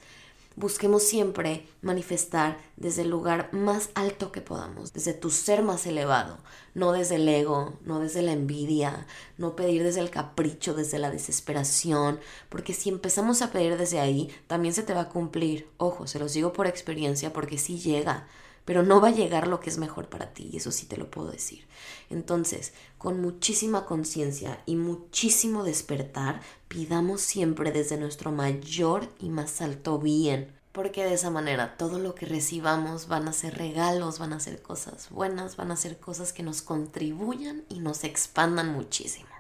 busquemos 0.57 1.03
siempre 1.03 1.69
manifestar 1.83 2.59
desde 2.77 3.03
el 3.03 3.11
lugar 3.11 3.51
más 3.53 3.91
alto 3.95 4.33
que 4.33 4.41
podamos, 4.41 4.93
desde 4.93 5.13
tu 5.13 5.31
ser 5.31 5.63
más 5.63 5.87
elevado, 5.87 6.39
no 6.75 6.93
desde 6.93 7.17
el 7.17 7.29
ego, 7.29 7.79
no 7.85 8.01
desde 8.01 8.23
la 8.23 8.33
envidia, 8.33 9.07
no 9.37 9.55
pedir 9.55 9.83
desde 9.83 10.01
el 10.01 10.11
capricho, 10.11 10.75
desde 10.75 10.99
la 10.99 11.11
desesperación, 11.11 12.19
porque 12.49 12.73
si 12.73 12.89
empezamos 12.89 13.43
a 13.43 13.53
pedir 13.53 13.77
desde 13.77 14.01
ahí, 14.01 14.35
también 14.47 14.75
se 14.75 14.83
te 14.83 14.95
va 14.95 15.03
a 15.03 15.09
cumplir. 15.11 15.69
Ojo, 15.77 16.07
se 16.07 16.19
los 16.19 16.33
digo 16.33 16.53
por 16.53 16.67
experiencia 16.67 17.33
porque 17.33 17.59
sí 17.59 17.79
llega 17.79 18.27
pero 18.67 18.83
no 18.83 19.01
va 19.01 19.09
a 19.09 19.13
llegar 19.13 19.49
lo 19.49 19.61
que 19.61 19.71
es 19.71 19.79
mejor 19.79 20.11
para 20.11 20.35
ti, 20.35 20.51
y 20.53 20.59
eso 20.59 20.71
sí 20.71 20.85
te 20.85 20.99
lo 20.99 21.11
puedo 21.11 21.31
decir. 21.31 21.67
Entonces, 22.11 22.75
con 22.99 23.23
muchísima 23.23 23.87
conciencia 23.87 24.61
y 24.67 24.77
muchísimo 24.77 25.65
despertar, 25.65 26.43
pidamos 26.69 27.23
siempre 27.23 27.73
desde 27.73 27.97
nuestro 27.97 28.33
mayor 28.33 29.09
y 29.19 29.31
más 29.31 29.63
alto 29.63 29.99
bien, 29.99 30.53
porque 30.73 31.05
de 31.05 31.15
esa 31.15 31.31
manera 31.31 31.79
todo 31.79 31.99
lo 31.99 32.15
que 32.15 32.27
recibamos 32.27 33.09
van 33.09 33.29
a 33.29 33.33
ser 33.33 33.57
regalos, 33.57 34.19
van 34.19 34.35
a 34.35 34.41
ser 34.41 34.61
cosas 34.61 35.09
buenas, 35.09 35.57
van 35.57 35.71
a 35.71 35.77
ser 35.77 35.99
cosas 35.99 36.35
que 36.35 36.43
nos 36.43 36.61
contribuyan 36.61 37.65
y 37.71 37.79
nos 37.79 38.05
expandan 38.05 38.73
muchísimo. 38.73 39.31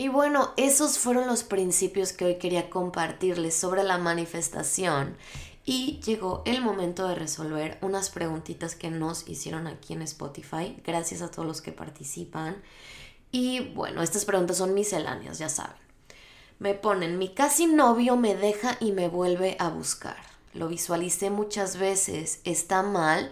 Y 0.00 0.06
bueno, 0.06 0.52
esos 0.56 0.96
fueron 0.96 1.26
los 1.26 1.42
principios 1.42 2.12
que 2.12 2.24
hoy 2.24 2.36
quería 2.36 2.70
compartirles 2.70 3.56
sobre 3.56 3.82
la 3.82 3.98
manifestación 3.98 5.16
y 5.68 6.00
llegó 6.00 6.40
el 6.46 6.62
momento 6.62 7.06
de 7.06 7.14
resolver 7.14 7.76
unas 7.82 8.08
preguntitas 8.08 8.74
que 8.74 8.88
nos 8.88 9.28
hicieron 9.28 9.66
aquí 9.66 9.92
en 9.92 10.00
Spotify. 10.00 10.74
Gracias 10.82 11.20
a 11.20 11.30
todos 11.30 11.46
los 11.46 11.60
que 11.60 11.72
participan. 11.72 12.56
Y 13.32 13.60
bueno, 13.74 14.02
estas 14.02 14.24
preguntas 14.24 14.56
son 14.56 14.72
misceláneas, 14.72 15.38
ya 15.38 15.50
saben. 15.50 15.76
Me 16.58 16.72
ponen, 16.72 17.18
mi 17.18 17.34
casi 17.34 17.66
novio 17.66 18.16
me 18.16 18.34
deja 18.34 18.78
y 18.80 18.92
me 18.92 19.08
vuelve 19.08 19.56
a 19.58 19.68
buscar. 19.68 20.16
Lo 20.54 20.68
visualicé 20.68 21.28
muchas 21.28 21.76
veces. 21.76 22.40
¿Está 22.44 22.82
mal? 22.82 23.30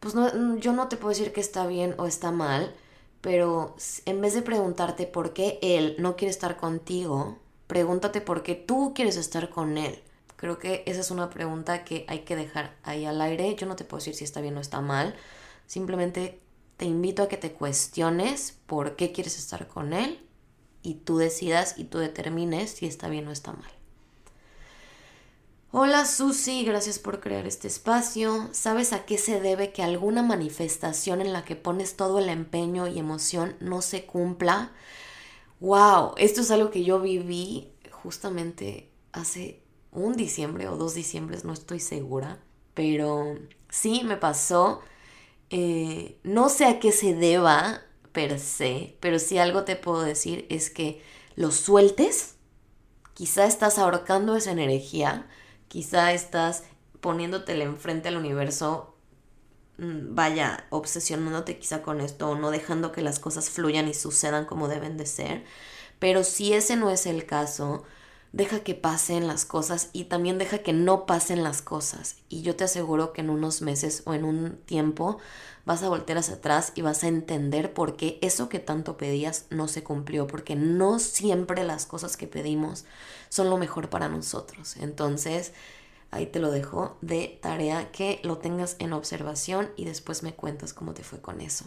Pues 0.00 0.14
no, 0.14 0.56
yo 0.56 0.72
no 0.72 0.88
te 0.88 0.96
puedo 0.96 1.10
decir 1.10 1.34
que 1.34 1.42
está 1.42 1.66
bien 1.66 1.94
o 1.98 2.06
está 2.06 2.30
mal, 2.30 2.74
pero 3.20 3.76
en 4.06 4.22
vez 4.22 4.32
de 4.32 4.40
preguntarte 4.40 5.04
por 5.04 5.34
qué 5.34 5.58
él 5.60 5.96
no 5.98 6.16
quiere 6.16 6.30
estar 6.30 6.56
contigo, 6.56 7.36
pregúntate 7.66 8.22
por 8.22 8.42
qué 8.42 8.54
tú 8.54 8.94
quieres 8.94 9.18
estar 9.18 9.50
con 9.50 9.76
él. 9.76 10.02
Creo 10.42 10.58
que 10.58 10.82
esa 10.86 11.02
es 11.02 11.12
una 11.12 11.30
pregunta 11.30 11.84
que 11.84 12.04
hay 12.08 12.22
que 12.22 12.34
dejar 12.34 12.74
ahí 12.82 13.04
al 13.04 13.20
aire. 13.20 13.54
Yo 13.54 13.64
no 13.64 13.76
te 13.76 13.84
puedo 13.84 14.00
decir 14.00 14.16
si 14.16 14.24
está 14.24 14.40
bien 14.40 14.56
o 14.56 14.60
está 14.60 14.80
mal. 14.80 15.14
Simplemente 15.68 16.40
te 16.76 16.84
invito 16.84 17.22
a 17.22 17.28
que 17.28 17.36
te 17.36 17.52
cuestiones 17.52 18.58
por 18.66 18.96
qué 18.96 19.12
quieres 19.12 19.38
estar 19.38 19.68
con 19.68 19.92
él 19.92 20.20
y 20.82 20.94
tú 20.94 21.18
decidas 21.18 21.78
y 21.78 21.84
tú 21.84 21.98
determines 21.98 22.72
si 22.72 22.86
está 22.86 23.08
bien 23.08 23.28
o 23.28 23.30
está 23.30 23.52
mal. 23.52 23.70
Hola 25.70 26.04
Susi, 26.06 26.64
gracias 26.64 26.98
por 26.98 27.20
crear 27.20 27.46
este 27.46 27.68
espacio. 27.68 28.48
¿Sabes 28.50 28.92
a 28.92 29.04
qué 29.04 29.18
se 29.18 29.40
debe 29.40 29.70
que 29.70 29.84
alguna 29.84 30.24
manifestación 30.24 31.20
en 31.20 31.32
la 31.32 31.44
que 31.44 31.54
pones 31.54 31.94
todo 31.94 32.18
el 32.18 32.28
empeño 32.28 32.88
y 32.88 32.98
emoción 32.98 33.54
no 33.60 33.80
se 33.80 34.06
cumpla? 34.06 34.72
¡Wow! 35.60 36.14
Esto 36.16 36.40
es 36.40 36.50
algo 36.50 36.72
que 36.72 36.82
yo 36.82 36.98
viví 36.98 37.70
justamente 37.92 38.90
hace 39.12 39.61
un 39.92 40.14
diciembre 40.16 40.68
o 40.68 40.76
dos 40.76 40.94
diciembres, 40.94 41.44
no 41.44 41.52
estoy 41.52 41.78
segura, 41.80 42.38
pero 42.74 43.38
sí 43.68 44.02
me 44.04 44.16
pasó. 44.16 44.80
Eh, 45.50 46.18
no 46.24 46.48
sé 46.48 46.64
a 46.64 46.80
qué 46.80 46.92
se 46.92 47.14
deba 47.14 47.82
per 48.12 48.40
se, 48.40 48.96
pero 49.00 49.18
si 49.18 49.38
algo 49.38 49.64
te 49.64 49.76
puedo 49.76 50.02
decir 50.02 50.46
es 50.50 50.70
que 50.70 51.02
lo 51.36 51.50
sueltes. 51.50 52.36
Quizá 53.14 53.44
estás 53.46 53.78
ahorcando 53.78 54.36
esa 54.36 54.52
energía, 54.52 55.28
quizá 55.68 56.12
estás 56.12 56.64
poniéndotele 57.00 57.64
enfrente 57.64 58.08
al 58.08 58.16
universo, 58.16 58.96
mm, 59.78 60.14
vaya, 60.14 60.66
obsesionándote 60.70 61.58
quizá 61.58 61.82
con 61.82 62.00
esto 62.00 62.30
o 62.30 62.36
no 62.36 62.50
dejando 62.50 62.92
que 62.92 63.02
las 63.02 63.18
cosas 63.18 63.50
fluyan 63.50 63.88
y 63.88 63.94
sucedan 63.94 64.46
como 64.46 64.68
deben 64.68 64.96
de 64.96 65.06
ser. 65.06 65.44
Pero 65.98 66.24
si 66.24 66.54
ese 66.54 66.76
no 66.76 66.90
es 66.90 67.06
el 67.06 67.26
caso, 67.26 67.84
deja 68.32 68.60
que 68.60 68.74
pasen 68.74 69.26
las 69.26 69.44
cosas 69.44 69.90
y 69.92 70.04
también 70.04 70.38
deja 70.38 70.58
que 70.58 70.72
no 70.72 71.06
pasen 71.06 71.42
las 71.42 71.62
cosas. 71.62 72.16
Y 72.28 72.42
yo 72.42 72.56
te 72.56 72.64
aseguro 72.64 73.12
que 73.12 73.20
en 73.20 73.30
unos 73.30 73.62
meses 73.62 74.02
o 74.06 74.14
en 74.14 74.24
un 74.24 74.56
tiempo 74.64 75.18
vas 75.64 75.82
a 75.82 75.88
voltear 75.88 76.18
hacia 76.18 76.36
atrás 76.36 76.72
y 76.74 76.82
vas 76.82 77.04
a 77.04 77.08
entender 77.08 77.74
por 77.74 77.96
qué 77.96 78.18
eso 78.22 78.48
que 78.48 78.58
tanto 78.58 78.96
pedías 78.96 79.46
no 79.50 79.68
se 79.68 79.84
cumplió, 79.84 80.26
porque 80.26 80.56
no 80.56 80.98
siempre 80.98 81.62
las 81.64 81.86
cosas 81.86 82.16
que 82.16 82.26
pedimos 82.26 82.84
son 83.28 83.50
lo 83.50 83.58
mejor 83.58 83.90
para 83.90 84.08
nosotros. 84.08 84.76
Entonces, 84.78 85.52
ahí 86.10 86.26
te 86.26 86.40
lo 86.40 86.50
dejo 86.50 86.96
de 87.02 87.38
tarea 87.42 87.92
que 87.92 88.20
lo 88.24 88.38
tengas 88.38 88.76
en 88.78 88.92
observación 88.92 89.70
y 89.76 89.84
después 89.84 90.22
me 90.22 90.34
cuentas 90.34 90.72
cómo 90.74 90.94
te 90.94 91.04
fue 91.04 91.20
con 91.20 91.40
eso. 91.40 91.66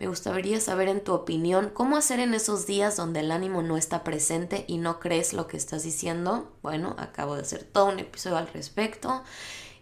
Me 0.00 0.08
gustaría 0.08 0.58
saber 0.60 0.88
en 0.88 1.04
tu 1.04 1.12
opinión 1.12 1.70
cómo 1.74 1.98
hacer 1.98 2.20
en 2.20 2.32
esos 2.32 2.66
días 2.66 2.96
donde 2.96 3.20
el 3.20 3.30
ánimo 3.30 3.60
no 3.60 3.76
está 3.76 4.02
presente 4.02 4.64
y 4.66 4.78
no 4.78 4.98
crees 4.98 5.34
lo 5.34 5.46
que 5.46 5.58
estás 5.58 5.82
diciendo. 5.82 6.50
Bueno, 6.62 6.96
acabo 6.98 7.36
de 7.36 7.42
hacer 7.42 7.64
todo 7.64 7.90
un 7.90 7.98
episodio 7.98 8.38
al 8.38 8.48
respecto. 8.48 9.22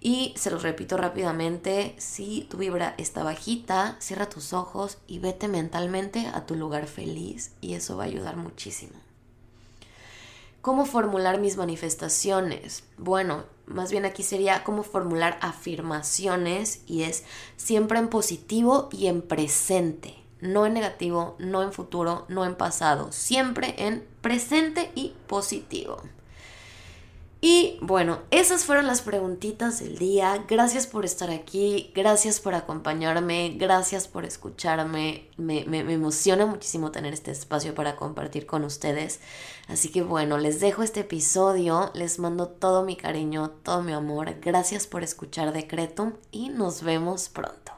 Y 0.01 0.35
se 0.37 0.51
los 0.51 0.65
repito 0.65 0.97
rápidamente, 0.97 1.95
si 1.99 2.43
tu 2.51 2.57
vibra 2.57 2.97
está 2.99 3.23
bajita, 3.23 3.95
cierra 4.01 4.29
tus 4.29 4.53
ojos 4.53 4.99
y 5.07 5.21
vete 5.21 5.47
mentalmente 5.47 6.27
a 6.35 6.47
tu 6.47 6.57
lugar 6.57 6.89
feliz 6.89 7.53
y 7.61 7.75
eso 7.75 7.97
va 7.97 8.03
a 8.03 8.07
ayudar 8.07 8.37
muchísimo. 8.37 8.95
¿Cómo 10.63 10.85
formular 10.85 11.39
mis 11.39 11.57
manifestaciones? 11.57 12.83
Bueno, 12.97 13.45
más 13.69 13.91
bien 13.91 14.05
aquí 14.05 14.23
sería 14.23 14.65
cómo 14.65 14.83
formular 14.83 15.39
afirmaciones 15.41 16.83
y 16.87 17.03
es 17.03 17.25
siempre 17.57 17.99
en 17.99 18.09
positivo 18.09 18.89
y 18.91 19.07
en 19.07 19.23
presente, 19.23 20.15
no 20.41 20.67
en 20.67 20.75
negativo, 20.75 21.37
no 21.39 21.63
en 21.63 21.73
futuro, 21.73 22.25
no 22.29 22.45
en 22.45 22.55
pasado, 22.55 23.13
siempre 23.13 23.75
en 23.79 24.07
presente 24.21 24.91
y 24.95 25.15
positivo. 25.27 26.03
Y 27.41 27.79
bueno, 27.81 28.19
esas 28.33 28.65
fueron 28.65 28.89
las 28.89 29.01
preguntitas 29.01 29.79
del 29.79 29.97
día. 29.97 30.45
Gracias 30.49 30.89
por 30.89 31.05
estar 31.05 31.31
aquí, 31.31 31.93
gracias 31.95 32.41
por 32.41 32.55
acompañarme, 32.55 33.55
gracias 33.57 34.09
por 34.09 34.25
escucharme. 34.25 35.31
Me, 35.37 35.65
me, 35.67 35.79
emociona 35.79 36.47
muchísimo 36.47 36.91
tener 36.91 37.15
este 37.15 37.31
espacio 37.31 37.77
para 37.77 37.95
compartir 37.95 38.45
con 38.45 38.65
ustedes. 38.65 39.21
Así 39.69 39.91
que 39.93 40.03
bueno, 40.03 40.37
les 40.37 40.59
dejo 40.59 40.83
este 40.83 41.01
episodio, 41.01 41.93
les 41.95 42.19
mando 42.19 42.49
todo 42.49 42.85
mi 42.85 42.97
cariño, 42.97 43.51
todo 43.63 43.83
mi 43.83 43.93
amor. 43.93 44.35
Gracias 44.41 44.89
por 44.89 45.05
escuchar 45.05 45.53
Decretum 45.53 46.15
y 46.33 46.49
nos 46.49 46.83
vemos 46.83 47.29
pronto. 47.29 47.78